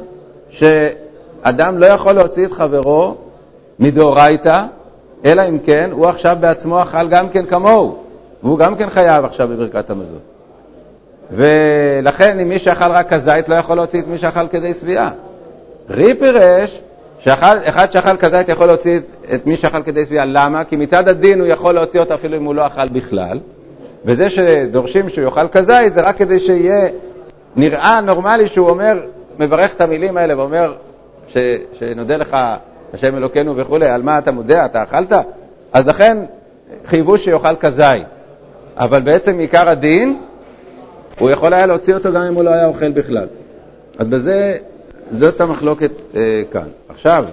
שאדם 0.50 1.78
לא 1.78 1.86
יכול 1.86 2.12
להוציא 2.12 2.46
את 2.46 2.52
חברו 2.52 3.14
מדאורייתא, 3.78 4.64
אלא 5.24 5.42
אם 5.48 5.58
כן 5.58 5.88
הוא 5.92 6.06
עכשיו 6.06 6.36
בעצמו 6.40 6.82
אכל 6.82 7.08
גם 7.08 7.28
כן 7.28 7.46
כמוהו, 7.46 7.96
והוא 8.42 8.58
גם 8.58 8.76
כן 8.76 8.90
חייב 8.90 9.24
עכשיו 9.24 9.48
בברכת 9.48 9.90
המזון. 9.90 10.33
ולכן 11.30 12.40
אם 12.40 12.48
מי 12.48 12.58
שאכל 12.58 12.90
רק 12.90 13.08
כזית 13.08 13.48
לא 13.48 13.54
יכול 13.54 13.76
להוציא 13.76 14.00
את 14.00 14.06
מי 14.06 14.18
שאכל 14.18 14.48
כדי 14.48 14.74
שביעה. 14.74 15.10
רי 15.90 16.14
פירש 16.14 16.80
שאחד 17.18 17.92
שאכל 17.92 18.16
כזית 18.16 18.48
יכול 18.48 18.66
להוציא 18.66 19.00
את 19.34 19.46
מי 19.46 19.56
שאכל 19.56 19.82
כדי 19.82 20.04
שביעה. 20.04 20.24
למה? 20.24 20.64
כי 20.64 20.76
מצד 20.76 21.08
הדין 21.08 21.40
הוא 21.40 21.48
יכול 21.48 21.74
להוציא 21.74 22.00
אותו 22.00 22.14
אפילו 22.14 22.36
אם 22.36 22.44
הוא 22.44 22.54
לא 22.54 22.66
אכל 22.66 22.88
בכלל. 22.88 23.40
וזה 24.04 24.30
שדורשים 24.30 25.08
שהוא 25.08 25.24
יאכל 25.24 25.48
כזית 25.48 25.94
זה 25.94 26.00
רק 26.00 26.16
כדי 26.16 26.40
שיהיה 26.40 26.88
נראה 27.56 28.00
נורמלי 28.00 28.48
שהוא 28.48 28.68
אומר, 28.68 29.00
מברך 29.38 29.74
את 29.74 29.80
המילים 29.80 30.16
האלה 30.16 30.38
ואומר 30.38 30.74
ש, 31.28 31.36
שנודה 31.78 32.16
לך 32.16 32.36
השם 32.94 33.16
אלוקינו 33.16 33.56
וכולי, 33.56 33.88
על 33.88 34.02
מה 34.02 34.18
אתה 34.18 34.32
מודה? 34.32 34.64
אתה 34.64 34.82
אכלת? 34.82 35.12
אז 35.72 35.88
לכן 35.88 36.18
חייבו 36.86 37.18
שיאכל 37.18 37.56
כזית. 37.56 38.06
אבל 38.76 39.00
בעצם 39.00 39.38
עיקר 39.38 39.68
הדין, 39.68 40.18
הוא 41.18 41.30
יכול 41.30 41.54
היה 41.54 41.66
להוציא 41.66 41.94
אותו 41.94 42.12
גם 42.12 42.22
אם 42.22 42.34
הוא 42.34 42.42
לא 42.42 42.50
היה 42.50 42.66
אוכל 42.66 42.90
בכלל. 42.90 43.26
אז 43.98 44.08
בזה, 44.08 44.56
זאת 45.12 45.40
המחלוקת 45.40 45.90
אה, 46.16 46.42
כאן. 46.50 46.68
עכשיו, 46.88 47.24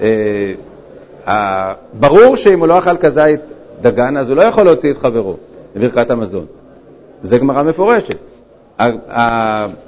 אה, 0.00 1.72
ברור 2.00 2.36
שאם 2.36 2.60
הוא 2.60 2.68
לא 2.68 2.78
אכל 2.78 2.96
כזית 2.96 3.40
דגן, 3.80 4.16
אז 4.16 4.28
הוא 4.28 4.36
לא 4.36 4.42
יכול 4.42 4.64
להוציא 4.64 4.90
את 4.90 4.98
חברו 4.98 5.36
לברכת 5.76 6.10
המזון. 6.10 6.46
זה 7.22 7.38
גמרא 7.38 7.62
מפורשת. 7.62 8.18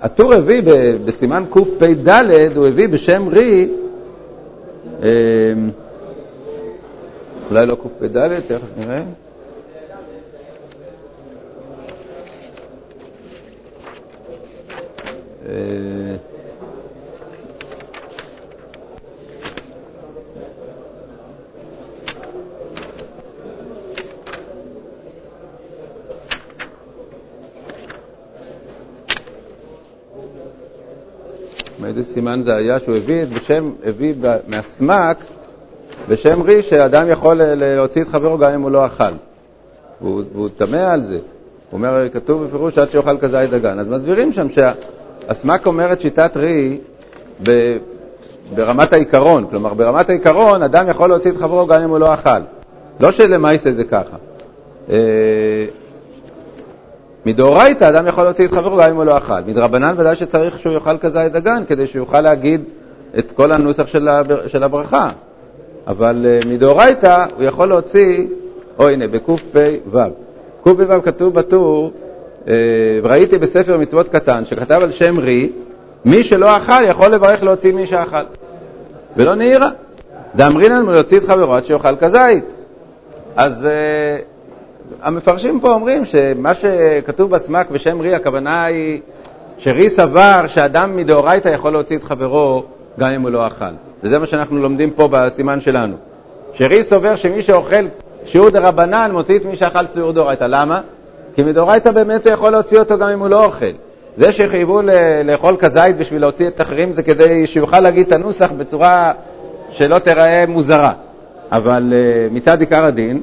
הטור 0.01 0.35
הביא 0.35 0.63
בסימן 1.05 1.45
קפ"ד, 1.51 2.09
הוא 2.57 2.67
הביא 2.67 2.89
בשם 2.89 3.29
רי, 3.29 3.69
אה, 5.03 5.09
אולי 7.51 7.67
לא 7.67 7.75
קפ"ד, 7.75 8.41
תכף 8.41 8.69
נראה. 8.77 9.03
מאיזה 15.49 16.17
סימן 32.05 32.43
זה 32.47 32.57
היה 32.57 32.79
שהוא 32.79 32.97
הביא 32.97 33.25
בשם, 33.25 33.71
הביא 33.85 34.15
מהסמק 34.49 35.17
בשם 36.09 36.43
רי 36.43 36.63
שאדם 36.63 37.09
יכול 37.09 37.41
להוציא 37.43 38.03
את 38.03 38.09
חברו 38.09 38.39
גם 38.39 38.53
אם 38.53 38.63
הוא 38.63 38.71
לא 38.71 38.87
אכל. 38.87 39.05
והוא, 40.01 40.49
תמה 40.57 40.93
על 40.93 41.05
זה. 41.05 41.15
הוא 41.15 41.23
אומר, 41.73 42.09
כתוב 42.13 42.45
בפירוש 42.45 42.79
עד 42.79 42.91
שיאכל 42.91 43.19
כזית 43.19 43.51
דגן. 43.51 43.79
אז 43.79 43.89
מסבירים 43.89 44.33
שם 44.33 44.49
שהסמ"ק 45.29 45.67
אומרת 45.67 46.01
שיטת 46.01 46.37
רי 46.37 46.79
ב, 47.43 47.77
ברמת 48.55 48.93
העיקרון. 48.93 49.47
כלומר, 49.51 49.75
ברמת 49.75 50.09
העיקרון 50.11 50.63
אדם 50.63 50.89
יכול 50.89 51.09
להוציא 51.09 51.31
את 51.31 51.37
חברו 51.37 51.67
גם 51.67 51.83
אם 51.83 51.89
הוא 51.89 51.99
לא 51.99 52.15
אכל. 52.15 52.41
לא 53.01 53.13
שלמעשה 53.13 53.73
זה 53.73 53.85
ככה. 53.85 54.17
אה, 54.91 54.97
מדאורייתא 57.27 57.89
אדם 57.89 58.07
יכול 58.07 58.25
להוציא 58.25 58.47
את 58.47 58.51
חברו 58.51 58.77
גם 58.77 58.91
אם 58.91 58.97
הוא 58.97 59.05
לא 59.05 59.19
אכל. 59.19 59.41
מדרבנן 59.47 59.95
ודאי 59.99 60.17
שצריך 60.17 60.59
שהוא 60.59 60.73
יאכל 60.73 60.99
כזית 60.99 61.33
דגן, 61.33 61.63
כדי 61.69 61.87
שהוא 61.87 62.03
יוכל 62.03 62.21
להגיד 62.21 62.61
את 63.19 63.33
כל 63.33 63.53
הנוסח 63.53 63.87
של 64.47 64.63
הברכה. 64.63 65.09
אבל 65.87 66.27
uh, 66.27 66.49
מדאורייתא 66.49 67.27
הוא 67.37 67.45
יכול 67.45 67.69
להוציא, 67.69 68.27
או 68.79 68.89
הנה, 68.89 69.07
בקפ"ו. 69.07 69.99
קפ"ו 70.65 71.03
כתוב 71.03 71.35
בטור, 71.35 71.93
ראיתי 73.03 73.39
בספר 73.39 73.79
מצוות 73.79 74.09
קטן, 74.09 74.45
שכתב 74.45 74.81
על 74.83 74.93
שם 74.93 75.19
רי, 75.19 75.51
מי 76.05 76.25
שלא 76.25 76.57
אכל 76.57 76.85
יכול 76.85 77.09
לברך 77.09 77.43
להוציא 77.43 77.73
מי 77.73 77.87
שאכל. 77.87 78.25
ולא 79.17 79.35
נהירה. 79.35 79.71
דאמרינן 80.37 80.87
להוציא 80.87 81.19
את 81.19 81.25
חברו 81.25 81.55
עד 81.55 81.67
שיאכל 81.67 81.97
כזית. 81.97 82.45
אז 83.37 83.67
uh, 83.67 84.23
המפרשים 85.03 85.61
פה 85.61 85.75
אומרים 85.75 86.05
שמה 86.05 86.55
שכתוב 86.55 87.31
בסמ"ק 87.31 87.71
בשם 87.71 88.01
רי, 88.01 88.15
הכוונה 88.15 88.65
היא 88.65 89.01
שרי 89.59 89.89
סבר 89.89 90.45
שאדם 90.47 90.97
מדאורייתא 90.97 91.49
יכול 91.49 91.73
להוציא 91.73 91.97
את 91.97 92.05
חברו 92.05 92.65
גם 92.99 93.11
אם 93.11 93.23
הוא 93.23 93.31
לא 93.31 93.47
אכל. 93.47 93.65
וזה 94.03 94.19
מה 94.19 94.27
שאנחנו 94.27 94.59
לומדים 94.59 94.91
פה 94.91 95.09
בסימן 95.13 95.61
שלנו. 95.61 95.97
שרי 96.53 96.85
סובר 96.85 97.17
שמי 97.17 97.43
שאוכל 97.43 97.85
שיעור 98.25 98.51
דה 98.51 98.69
רבנן 98.69 99.11
מוציא 99.13 99.37
את 99.37 99.45
מי 99.45 99.57
שאכל 99.57 99.87
שיעור 99.87 100.13
דאורייתא. 100.13 100.45
למה? 100.45 100.81
כי 101.39 101.43
מדאורייתא 101.43 101.91
באמת 101.91 102.27
הוא 102.27 102.33
יכול 102.33 102.53
להוציא 102.53 102.79
אותו 102.79 102.99
גם 102.99 103.09
אם 103.09 103.21
הוא 103.21 103.29
לא 103.29 103.45
אוכל. 103.45 103.67
זה 104.17 104.33
שחייבו 104.33 104.81
לאכול 105.25 105.57
כזית 105.59 105.97
בשביל 105.97 106.21
להוציא 106.21 106.49
את 106.49 106.61
האחרים 106.61 106.93
זה 106.93 107.03
כדי 107.03 107.47
שיוכל 107.47 107.81
להגיד 107.81 108.07
את 108.07 108.13
הנוסח 108.13 108.53
בצורה 108.53 109.13
שלא 109.71 109.99
תיראה 109.99 110.45
מוזרה. 110.49 110.93
אבל 111.53 111.93
uh, 111.93 112.35
מצד 112.35 112.61
עיקר 112.61 112.85
הדין, 112.85 113.23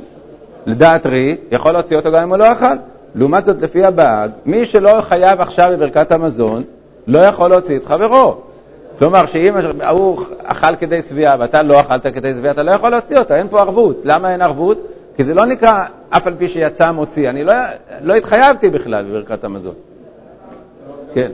לדעת 0.65 1.05
רי, 1.05 1.35
יכול 1.51 1.71
להוציא 1.71 1.97
אותו 1.97 2.11
גם 2.11 2.21
אם 2.21 2.29
הוא 2.29 2.37
לא 2.37 2.51
אכל. 2.51 2.75
לעומת 3.15 3.45
זאת, 3.45 3.61
לפי 3.61 3.85
הבאג, 3.85 4.31
מי 4.45 4.65
שלא 4.65 5.01
חייב 5.01 5.41
עכשיו 5.41 5.69
בברכת 5.73 6.11
המזון, 6.11 6.63
לא 7.07 7.19
יכול 7.19 7.49
להוציא 7.49 7.77
את 7.77 7.85
חברו. 7.85 8.37
כלומר, 8.99 9.25
שאם 9.25 9.53
ההוא 9.81 10.23
אכל 10.43 10.75
כדי 10.75 11.01
שביעה 11.01 11.35
ואתה 11.39 11.63
לא 11.63 11.79
אכלת 11.79 12.07
כדי 12.07 12.33
שביעה, 12.33 12.53
אתה 12.53 12.63
לא 12.63 12.71
יכול 12.71 12.89
להוציא 12.89 13.17
אותה, 13.17 13.35
אין 13.37 13.47
פה 13.49 13.61
ערבות. 13.61 14.01
למה 14.03 14.33
אין 14.33 14.41
ערבות? 14.41 14.94
כי 15.15 15.23
זה 15.23 15.33
לא 15.33 15.45
נקרא 15.45 15.85
אף 16.09 16.27
על 16.27 16.33
פי 16.37 16.47
שיצא 16.47 16.91
מוציא. 16.91 17.29
אני 17.29 17.43
לא, 17.43 17.53
לא 18.01 18.15
התחייבתי 18.15 18.69
בכלל 18.69 19.05
בברכת 19.05 19.43
המזון. 19.43 19.75
כן. 21.13 21.31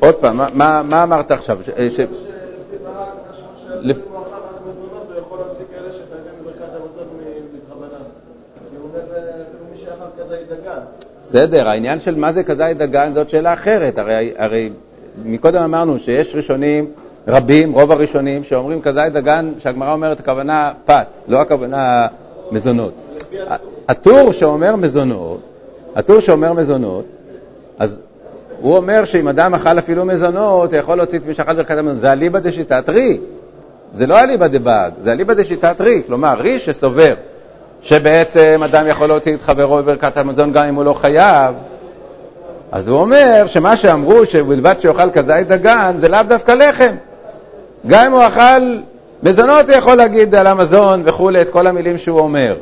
עוד 0.00 0.14
פעם, 0.14 0.40
מה 0.54 1.02
אמרת 1.02 1.30
עכשיו? 1.30 1.58
בסדר, 11.24 11.68
העניין 11.68 12.00
של 12.00 12.14
מה 12.14 12.32
זה 12.32 12.42
כזית 12.42 12.78
דגן 12.78 13.12
זאת 13.14 13.30
שאלה 13.30 13.52
אחרת. 13.52 13.98
הרי, 13.98 14.32
הרי 14.36 14.70
מקודם 15.24 15.62
אמרנו 15.62 15.98
שיש 15.98 16.34
ראשונים 16.34 16.90
רבים, 17.28 17.72
רוב 17.72 17.92
הראשונים, 17.92 18.44
שאומרים 18.44 18.82
כזית 18.82 19.12
דגן, 19.12 19.52
שהגמרא 19.58 19.92
אומרת 19.92 20.20
הכוונה 20.20 20.72
פת, 20.84 21.06
לא 21.28 21.40
הכוונה 21.40 22.06
מזונות. 22.50 22.94
הטור 23.88 24.32
שאומר 24.32 24.76
מזונות, 24.76 25.40
הטור 25.96 26.20
שאומר 26.20 26.52
מזונות, 26.52 27.04
אז 27.78 28.00
הוא 28.60 28.76
אומר 28.76 29.04
שאם 29.04 29.28
אדם 29.28 29.54
אכל 29.54 29.78
אפילו 29.78 30.04
מזונות, 30.04 30.72
הוא 30.72 30.78
יכול 30.80 30.96
להוציא 30.96 31.18
את 31.18 31.26
מי 31.26 31.34
שאכל 31.34 31.52
ברכת 31.52 31.78
המזונות. 31.78 32.00
זה 32.00 32.12
אליבא 32.12 32.38
דשיטת 32.38 32.88
רי. 32.88 33.18
זה 33.94 34.06
לא 34.06 34.20
אליבא 34.20 34.46
דבאג, 34.46 34.92
זה 35.00 35.12
אליבא 35.12 35.34
דשיטת 35.34 35.80
רי. 35.80 36.02
כלומר, 36.06 36.34
רי 36.40 36.58
שסובר 36.58 37.14
שבעצם 37.82 38.60
אדם 38.64 38.86
יכול 38.86 39.06
להוציא 39.06 39.34
את 39.34 39.42
חברו 39.42 39.76
בברכת 39.76 40.16
המזון 40.16 40.52
גם 40.52 40.64
אם 40.64 40.74
הוא 40.74 40.84
לא 40.84 40.94
חייב, 40.94 41.54
אז 42.72 42.88
הוא 42.88 42.98
אומר 42.98 43.44
שמה 43.46 43.76
שאמרו 43.76 44.26
שבלבד 44.26 44.74
שיאכל 44.80 45.10
כזית 45.10 45.48
דגן 45.48 45.94
זה 45.98 46.08
לאו 46.08 46.22
דווקא 46.28 46.52
לחם. 46.52 46.94
גם 47.86 48.04
אם 48.04 48.12
הוא 48.12 48.26
אכל 48.26 48.76
מזונות, 49.22 49.68
הוא 49.68 49.76
יכול 49.76 49.94
להגיד 49.94 50.34
על 50.34 50.46
המזון 50.46 51.02
וכולי 51.04 51.40
את 51.40 51.50
כל 51.50 51.66
המילים 51.66 51.98
שהוא 51.98 52.20
אומר. 52.20 52.56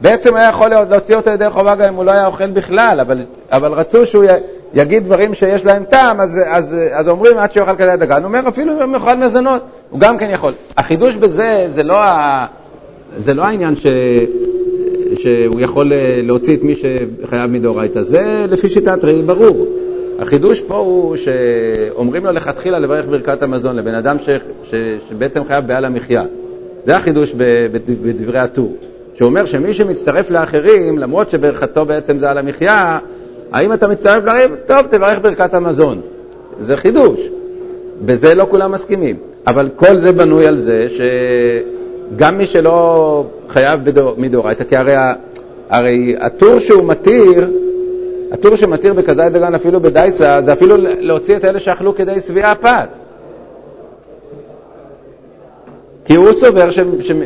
בעצם 0.00 0.36
היה 0.36 0.48
יכול 0.48 0.68
להוציא 0.68 1.16
אותו 1.16 1.30
ידי 1.30 1.50
חובה 1.50 1.74
גם 1.74 1.88
אם 1.88 1.94
הוא 1.94 2.04
לא 2.04 2.10
היה 2.10 2.26
אוכל 2.26 2.50
בכלל, 2.50 3.00
אבל, 3.00 3.18
אבל 3.52 3.72
רצו 3.72 4.06
שהוא 4.06 4.24
יגיד 4.74 5.04
דברים 5.04 5.34
שיש 5.34 5.64
להם 5.64 5.84
טעם, 5.84 6.20
אז, 6.20 6.40
אז, 6.46 6.76
אז 6.92 7.08
אומרים 7.08 7.38
עד 7.38 7.52
שיאכל 7.52 7.76
כזה 7.76 7.96
דגן. 7.96 8.16
הוא 8.16 8.24
אומר 8.24 8.48
אפילו 8.48 8.84
אם 8.84 8.94
הוא 8.94 8.98
יאכל 8.98 9.16
מזונות, 9.16 9.62
הוא 9.90 10.00
גם 10.00 10.18
כן 10.18 10.30
יכול. 10.30 10.52
החידוש 10.76 11.14
בזה 11.14 11.66
זה 11.68 11.82
לא, 11.82 12.02
ה, 12.02 12.46
זה 13.18 13.34
לא 13.34 13.42
העניין 13.42 13.76
ש, 13.76 13.86
שהוא 15.18 15.60
יכול 15.60 15.92
להוציא 16.22 16.56
את 16.56 16.62
מי 16.62 16.74
שחייב 16.74 17.50
מדאורייתא, 17.50 18.02
זה 18.02 18.46
לפי 18.50 18.68
שיטת 18.68 19.04
ראי 19.04 19.22
ברור. 19.22 19.66
החידוש 20.18 20.60
פה 20.60 20.76
הוא 20.76 21.16
שאומרים 21.16 22.24
לו 22.24 22.32
לכתחילה 22.32 22.78
לברך 22.78 23.06
ברכת 23.06 23.42
המזון 23.42 23.76
לבן 23.76 23.94
אדם 23.94 24.16
ש, 24.18 24.28
ש, 24.70 24.74
שבעצם 25.08 25.44
חייב 25.44 25.66
בעל 25.66 25.84
המחיה. 25.84 26.24
זה 26.84 26.96
החידוש 26.96 27.34
בדברי 28.02 28.38
הטור. 28.38 28.76
שאומר 29.14 29.46
שמי 29.46 29.74
שמצטרף 29.74 30.30
לאחרים, 30.30 30.98
למרות 30.98 31.30
שברכתו 31.30 31.84
בעצם 31.84 32.18
זה 32.18 32.30
על 32.30 32.38
המחיה, 32.38 32.98
האם 33.52 33.72
אתה 33.72 33.88
מצטרף 33.88 34.24
לריב? 34.24 34.50
טוב, 34.66 34.86
תברך 34.90 35.18
ברכת 35.22 35.54
המזון. 35.54 36.00
זה 36.60 36.76
חידוש. 36.76 37.20
בזה 38.04 38.34
לא 38.34 38.46
כולם 38.50 38.72
מסכימים. 38.72 39.16
אבל 39.46 39.68
כל 39.76 39.96
זה 39.96 40.12
בנוי 40.12 40.46
על 40.46 40.58
זה 40.58 40.88
שגם 42.16 42.38
מי 42.38 42.46
שלא 42.46 43.24
חייב 43.48 43.80
מדאורייתא, 44.16 44.64
כי 44.64 44.76
הרי, 44.76 44.94
הרי 45.68 46.16
הטור 46.20 46.58
שהוא 46.58 46.84
מתיר, 46.84 47.50
הטור 48.32 48.56
שמתיר 48.56 48.94
בכזית 48.94 49.32
דגן 49.32 49.54
אפילו 49.54 49.80
בדייסה, 49.80 50.42
זה 50.42 50.52
אפילו 50.52 50.76
להוציא 50.78 51.36
את 51.36 51.44
אלה 51.44 51.60
שאכלו 51.60 51.94
כדי 51.94 52.20
שביעה 52.20 52.54
פת. 52.54 52.88
כי 56.04 56.14
הוא 56.14 56.32
סובר 56.32 56.68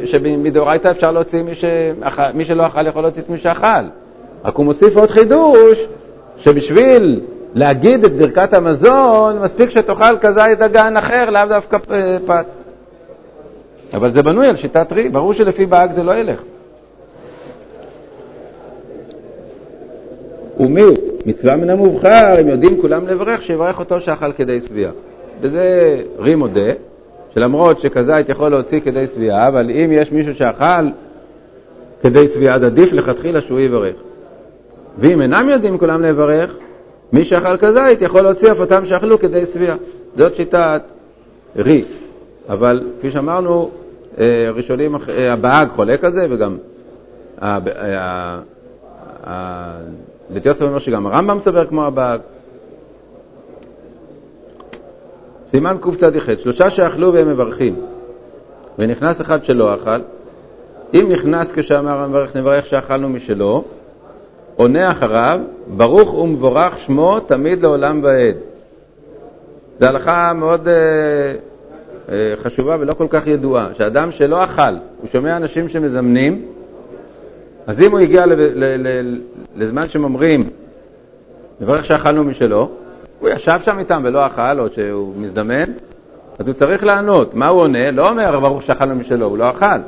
שמדאורייתא 0.04 0.90
אפשר 0.90 1.12
להוציא 1.12 1.42
מי, 1.42 1.54
שאכל, 1.54 2.22
מי 2.34 2.44
שלא 2.44 2.66
אכל 2.66 2.86
יכול 2.86 3.02
להוציא 3.02 3.22
את 3.22 3.28
מי 3.28 3.38
שאכל. 3.38 3.84
רק 4.44 4.56
הוא 4.56 4.64
מוסיף 4.64 4.96
עוד 4.96 5.10
חידוש, 5.10 5.78
שבשביל 6.38 7.20
להגיד 7.54 8.04
את 8.04 8.16
ברכת 8.16 8.54
המזון, 8.54 9.38
מספיק 9.38 9.70
שתאכל 9.70 10.18
כזית 10.20 10.58
דגן 10.58 10.96
אחר, 10.96 11.30
לאו 11.30 11.42
דווקא 11.48 11.78
פת. 12.26 12.46
אבל 13.94 14.12
זה 14.12 14.22
בנוי 14.22 14.48
על 14.48 14.56
שיטת 14.56 14.92
רי, 14.92 15.08
ברור 15.08 15.32
שלפי 15.32 15.66
באג 15.66 15.92
זה 15.92 16.02
לא 16.02 16.16
ילך. 16.16 16.42
ומי? 20.60 20.82
מצווה 21.26 21.56
מן 21.56 21.70
המובחר, 21.70 22.36
הם 22.38 22.48
יודעים 22.48 22.80
כולם 22.80 23.06
לברך, 23.06 23.42
שיברך 23.42 23.78
אותו 23.78 24.00
שאכל 24.00 24.32
כדי 24.32 24.60
שביעה. 24.60 24.92
וזה 25.40 25.96
רי 26.18 26.34
מודה, 26.34 26.72
שלמרות 27.34 27.80
שכזית 27.80 28.28
יכול 28.28 28.48
להוציא 28.48 28.80
כדי 28.80 29.06
שביעה, 29.06 29.48
אבל 29.48 29.70
אם 29.70 29.90
יש 29.92 30.12
מישהו 30.12 30.34
שאכל 30.34 30.88
כדי 32.02 32.26
שביעה, 32.26 32.54
אז 32.54 32.64
עדיף 32.64 32.92
לכתחילה 32.92 33.40
שהוא 33.40 33.60
יברך. 33.60 33.94
ואם 34.98 35.22
אינם 35.22 35.48
יודעים 35.48 35.78
כולם 35.78 36.02
לברך, 36.02 36.56
מי 37.12 37.24
שאכל 37.24 37.56
כזית 37.56 38.02
יכול 38.02 38.20
להוציא 38.20 38.52
אף 38.52 38.60
אותם 38.60 38.86
שאכלו 38.86 39.18
כדי 39.18 39.44
שביעה. 39.44 39.76
זאת 40.16 40.36
שיטת 40.36 40.82
רי. 41.56 41.84
אבל 42.48 42.84
כפי 42.98 43.10
שאמרנו, 43.10 43.70
אה, 44.18 44.50
ראשונים, 44.54 44.96
אה, 45.08 45.32
הבאג 45.32 45.68
חולק 45.68 46.04
על 46.04 46.12
זה, 46.12 46.26
וגם 46.30 46.56
לטיוסף 50.30 50.62
אומר 50.62 50.78
שגם 50.78 51.06
הרמב"ם 51.06 51.38
סובר 51.38 51.64
כמו 51.64 51.84
הבאג. 51.84 52.20
סימן 55.48 55.76
קצ"ח, 55.80 56.26
שלושה 56.42 56.70
שאכלו 56.70 57.12
והם 57.12 57.28
מברכים, 57.28 57.76
ונכנס 58.78 59.20
אחד 59.20 59.44
שלא 59.44 59.74
אכל, 59.74 60.00
אם 60.94 61.06
נכנס 61.10 61.52
כשאמר 61.52 61.98
המברך 61.98 62.36
נברך 62.36 62.66
שאכלנו 62.66 63.08
משלו, 63.08 63.64
עונה 64.56 64.90
אחריו, 64.90 65.40
ברוך 65.76 66.14
ומבורך 66.14 66.78
שמו 66.78 67.20
תמיד 67.20 67.62
לעולם 67.62 68.00
ועד. 68.02 68.36
זו 69.80 69.86
הלכה 69.86 70.32
מאוד 70.34 70.68
אה, 70.68 70.74
אה, 70.74 71.34
חשובה 72.42 72.76
ולא 72.80 72.92
כל 72.92 73.06
כך 73.10 73.26
ידועה, 73.26 73.66
שאדם 73.78 74.10
שלא 74.10 74.44
אכל, 74.44 74.62
הוא 75.00 75.08
שומע 75.12 75.36
אנשים 75.36 75.68
שמזמנים, 75.68 76.42
אז 77.66 77.82
אם 77.82 77.90
הוא 77.90 77.98
הגיע 77.98 78.26
ל, 78.26 78.32
ל, 78.34 78.88
ל, 78.88 79.18
לזמן 79.56 79.88
שהם 79.88 80.04
אומרים 80.04 80.50
מברך 81.60 81.84
שאכלנו 81.84 82.24
משלו, 82.24 82.70
הוא 83.20 83.28
ישב 83.28 83.60
שם 83.64 83.78
איתם 83.78 84.02
ולא 84.04 84.26
אכל, 84.26 84.60
או 84.60 84.66
שהוא 84.72 85.14
מזדמן, 85.16 85.64
אז 86.38 86.48
הוא 86.48 86.54
צריך 86.54 86.84
לענות. 86.84 87.34
מה 87.34 87.48
הוא 87.48 87.60
עונה? 87.60 87.90
לא 87.90 88.10
אומר 88.10 88.40
ברוך 88.40 88.62
שאכלנו 88.62 88.94
משלו, 88.94 89.26
הוא 89.26 89.38
לא 89.38 89.50
אכל. 89.50 89.80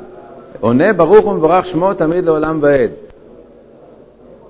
עונה 0.59 0.93
ברוך 0.93 1.25
ומבורך 1.25 1.65
שמו 1.65 1.93
תמיד 1.93 2.25
לעולם 2.25 2.59
ועד. 2.61 2.91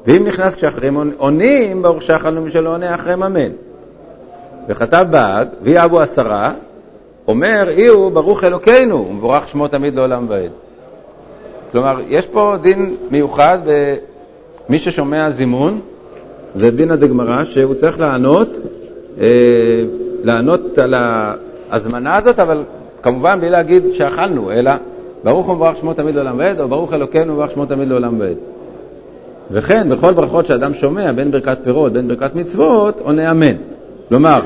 ואם 0.07 0.25
נכנס 0.25 0.55
כשאחרים 0.55 1.13
עונים, 1.17 1.81
ברוך 1.81 2.01
שאכלנו 2.01 2.41
משלו 2.41 2.71
עונה 2.71 2.95
אחריהם 2.95 3.23
אמן. 3.23 3.51
וכתב 4.67 5.05
באג, 5.09 5.47
ויהי 5.63 5.85
אבו 5.85 6.01
עשרה, 6.01 6.53
אומר, 7.29 7.69
אי 7.69 7.87
הוא 7.87 8.11
ברוך 8.11 8.43
אלוקינו, 8.43 9.07
ומבורך 9.09 9.47
שמו 9.47 9.67
תמיד 9.67 9.95
לעולם 9.95 10.25
ועד. 10.27 10.51
כלומר, 11.71 11.97
יש 12.07 12.25
פה 12.25 12.55
דין 12.61 12.95
מיוחד 13.11 13.59
במי 13.65 14.79
ששומע 14.79 15.29
זימון, 15.29 15.79
זה 16.55 16.71
דינא 16.71 16.95
דגמרא, 16.95 17.43
שהוא 17.43 17.73
צריך 17.73 17.99
לענות, 17.99 18.57
אה, 19.21 19.83
לענות 20.23 20.77
על 20.77 20.93
ההזמנה 20.97 22.15
הזאת, 22.15 22.39
אבל 22.39 22.63
כמובן 23.01 23.39
בלי 23.39 23.49
להגיד 23.49 23.83
שאכלנו, 23.93 24.51
אלא 24.51 24.71
ברוך 25.23 25.49
ומבורך 25.49 25.77
שמו 25.77 25.93
תמיד 25.93 26.15
לעולם 26.15 26.39
ועד, 26.39 26.59
או 26.59 26.67
ברוך 26.67 26.93
אלוקינו 26.93 27.31
ומבורך 27.31 27.51
שמו 27.51 27.65
תמיד 27.65 27.87
לעולם 27.87 28.19
ועד. 28.19 28.37
וכן, 29.51 29.89
בכל 29.89 30.13
ברכות 30.13 30.45
שאדם 30.45 30.73
שומע, 30.73 31.11
בין 31.11 31.31
ברכת 31.31 31.57
פירות, 31.63 31.93
בין 31.93 32.07
ברכת 32.07 32.35
מצוות, 32.35 32.99
עונה 32.99 33.31
אמן. 33.31 33.55
כלומר. 34.09 34.39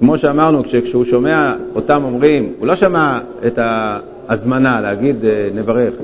כמו 0.00 0.18
שאמרנו, 0.18 0.62
כשהוא 0.64 1.04
שומע 1.04 1.54
אותם 1.74 2.04
אומרים, 2.04 2.52
הוא 2.58 2.66
לא 2.66 2.76
שמע 2.76 3.18
את 3.46 3.58
ההזמנה 3.62 4.80
להגיד 4.80 5.24
אה, 5.24 5.48
נברך, 5.54 5.94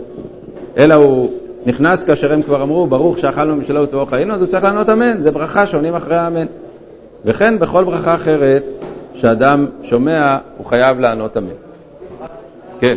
אלא 0.76 0.94
הוא 0.94 1.32
נכנס 1.66 2.04
כאשר 2.04 2.32
הם 2.32 2.42
כבר 2.42 2.62
אמרו, 2.62 2.86
ברוך 2.86 3.18
שאכלנו 3.18 3.56
משלו 3.56 3.82
ותבואו 3.82 4.06
חיינו, 4.06 4.34
אז 4.34 4.40
הוא 4.40 4.48
צריך 4.48 4.64
לענות 4.64 4.88
אמן, 4.88 5.20
זה 5.20 5.30
ברכה 5.30 5.66
שעונים 5.66 5.94
אחרי 5.94 6.16
האמן. 6.16 6.46
וכן 7.24 7.58
בכל 7.58 7.84
ברכה 7.84 8.14
אחרת 8.14 8.64
שאדם 9.14 9.66
שומע, 9.82 10.38
הוא 10.56 10.66
חייב 10.66 11.00
לענות 11.00 11.36
אמן. 11.36 11.48
כן. 12.80 12.96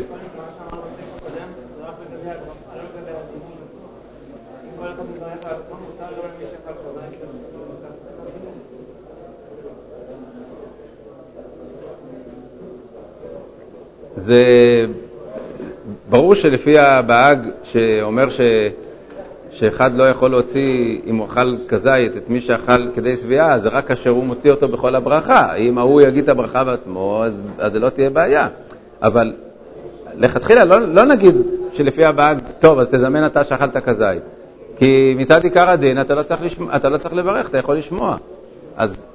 זה 14.30 14.86
ברור 16.10 16.36
שלפי 16.36 16.80
הבהג 16.80 17.48
שאומר 17.64 18.30
ש... 18.30 18.42
שאחד 19.52 19.98
לא 19.98 20.10
יכול 20.10 20.32
להוציא, 20.32 21.00
אם 21.06 21.16
הוא 21.16 21.28
אכל 21.28 21.56
כזית, 21.68 22.18
את 22.18 22.30
מי 22.30 22.42
שאכל 22.42 22.92
כדי 22.96 23.18
שביעה, 23.18 23.60
זה 23.60 23.70
רק 23.70 23.88
כאשר 23.88 24.10
הוא 24.10 24.24
מוציא 24.26 24.52
אותו 24.52 24.68
בכל 24.68 24.96
הברכה. 24.96 25.56
אם 25.56 25.78
ההוא 25.78 26.02
יגיד 26.02 26.24
את 26.24 26.30
הברכה 26.30 26.64
בעצמו, 26.64 27.22
אז, 27.26 27.42
אז 27.60 27.72
זה 27.72 27.80
לא 27.80 27.90
תהיה 27.90 28.10
בעיה. 28.10 28.48
אבל 29.02 29.34
לכתחילה 30.16 30.66
לא, 30.66 30.80
לא 30.80 31.06
נגיד 31.06 31.36
שלפי 31.74 32.06
הבהג, 32.06 32.38
טוב, 32.60 32.80
אז 32.80 32.90
תזמן 32.90 33.26
אתה 33.26 33.44
שאכלת 33.44 33.78
כזית. 33.78 34.24
כי 34.78 35.16
מצד 35.18 35.44
עיקר 35.44 35.70
הדין 35.70 36.02
אתה 36.02 36.16
לא 36.16 36.24
צריך, 36.24 36.42
לשמוע, 36.42 36.76
אתה 36.76 36.90
לא 36.90 36.98
צריך 36.98 37.14
לברך, 37.14 37.50
אתה 37.50 37.58
יכול 37.58 37.78
לשמוע. 37.78 38.18
אז 38.78 39.06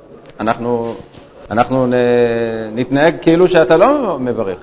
אנחנו, 0.40 0.94
אנחנו 1.50 1.86
נתנהג 2.74 3.14
כאילו 3.22 3.48
שאתה 3.48 3.76
לא 3.76 4.18
מברך. 4.20 4.58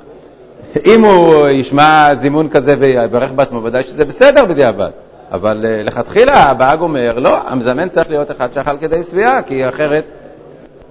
אם 0.86 1.06
הוא 1.06 1.48
ישמע 1.48 2.16
זימון 2.16 2.50
כזה 2.50 2.76
ויברך 2.80 3.32
בעצמו, 3.32 3.64
ודאי 3.64 3.84
שזה 3.84 4.06
בסדר 4.06 4.46
בדיעבד. 4.46 4.90
אבל 5.32 5.66
uh, 5.66 5.88
לכתחילה 5.88 6.34
הבאג 6.34 6.82
אומר, 6.82 7.20
לא, 7.20 7.38
המזמן 7.48 7.90
צריך 7.90 8.10
להיות 8.10 8.32
אחד 8.32 8.54
שאכל 8.54 8.78
כדי 8.78 9.04
שביעה, 9.04 9.42
כי 9.42 9.70
אחרת 9.70 10.04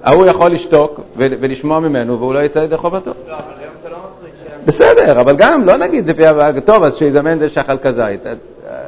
ההוא 0.05 0.27
יכול 0.27 0.51
לשתוק 0.51 1.01
ולשמוע 1.17 1.81
ממנו 1.81 2.19
והוא 2.19 2.35
לא 2.35 2.39
יצא 2.39 2.59
ידי 2.59 2.77
חובתו. 2.77 3.11
לא, 3.29 3.35
אבל 3.35 3.43
היום 3.59 3.73
אתה 3.81 3.89
לא 3.91 3.97
בסדר, 4.65 5.21
אבל 5.21 5.37
גם, 5.37 5.65
לא 5.65 5.77
נגיד 5.77 6.11
לפי 6.11 6.27
הבאג, 6.27 6.59
טוב, 6.59 6.83
אז 6.83 6.97
שיזמן 6.97 7.39
זה 7.39 7.49
שאכל 7.49 7.79
כזית. 7.79 8.21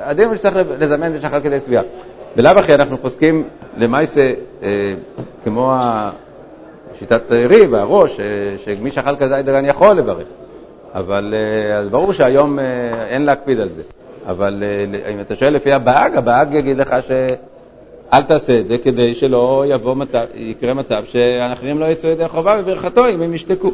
הדין 0.02 0.28
הוא 0.28 0.36
שצריך 0.36 0.56
לזמן 0.78 1.12
זה 1.12 1.20
שאכל 1.20 1.40
כדי 1.40 1.60
שביעה. 1.60 1.82
בלאו 2.36 2.58
הכי 2.58 2.74
אנחנו 2.74 3.02
פוסקים 3.02 3.44
למעשה, 3.76 4.32
אה, 4.62 4.94
כמו 5.44 5.74
שיטת 6.98 7.32
ריב, 7.32 7.74
הראש, 7.74 8.20
אה, 8.20 8.24
שמי 8.64 8.90
שאכל 8.90 9.16
כזית 9.16 9.46
דגן 9.46 9.64
יכול 9.64 9.96
לברך. 9.96 10.26
אבל 10.94 11.34
אה, 11.36 11.78
אז 11.78 11.88
ברור 11.88 12.12
שהיום 12.12 12.58
אה, 12.58 12.64
אין 13.08 13.24
להקפיד 13.24 13.60
על 13.60 13.72
זה. 13.72 13.82
אבל 14.26 14.62
אה, 14.66 15.12
אם 15.12 15.20
אתה 15.20 15.36
שואל 15.36 15.52
לפי 15.52 15.72
הבאג, 15.72 16.16
הבאג 16.16 16.54
יגיד 16.54 16.76
לך 16.76 16.94
שאל 17.08 18.22
תעשה 18.22 18.60
את 18.60 18.68
זה 18.68 18.78
כדי 18.78 19.14
שלא 19.14 19.64
יבוא 19.68 19.94
מצב, 19.94 20.24
יקרה 20.34 20.74
מצב 20.74 21.02
שאחרים 21.04 21.78
לא 21.78 21.84
יצאו 21.84 22.10
ידי 22.10 22.24
החובה 22.24 22.62
בברכתו 22.62 23.08
אם 23.08 23.22
הם 23.22 23.34
ישתקו. 23.34 23.72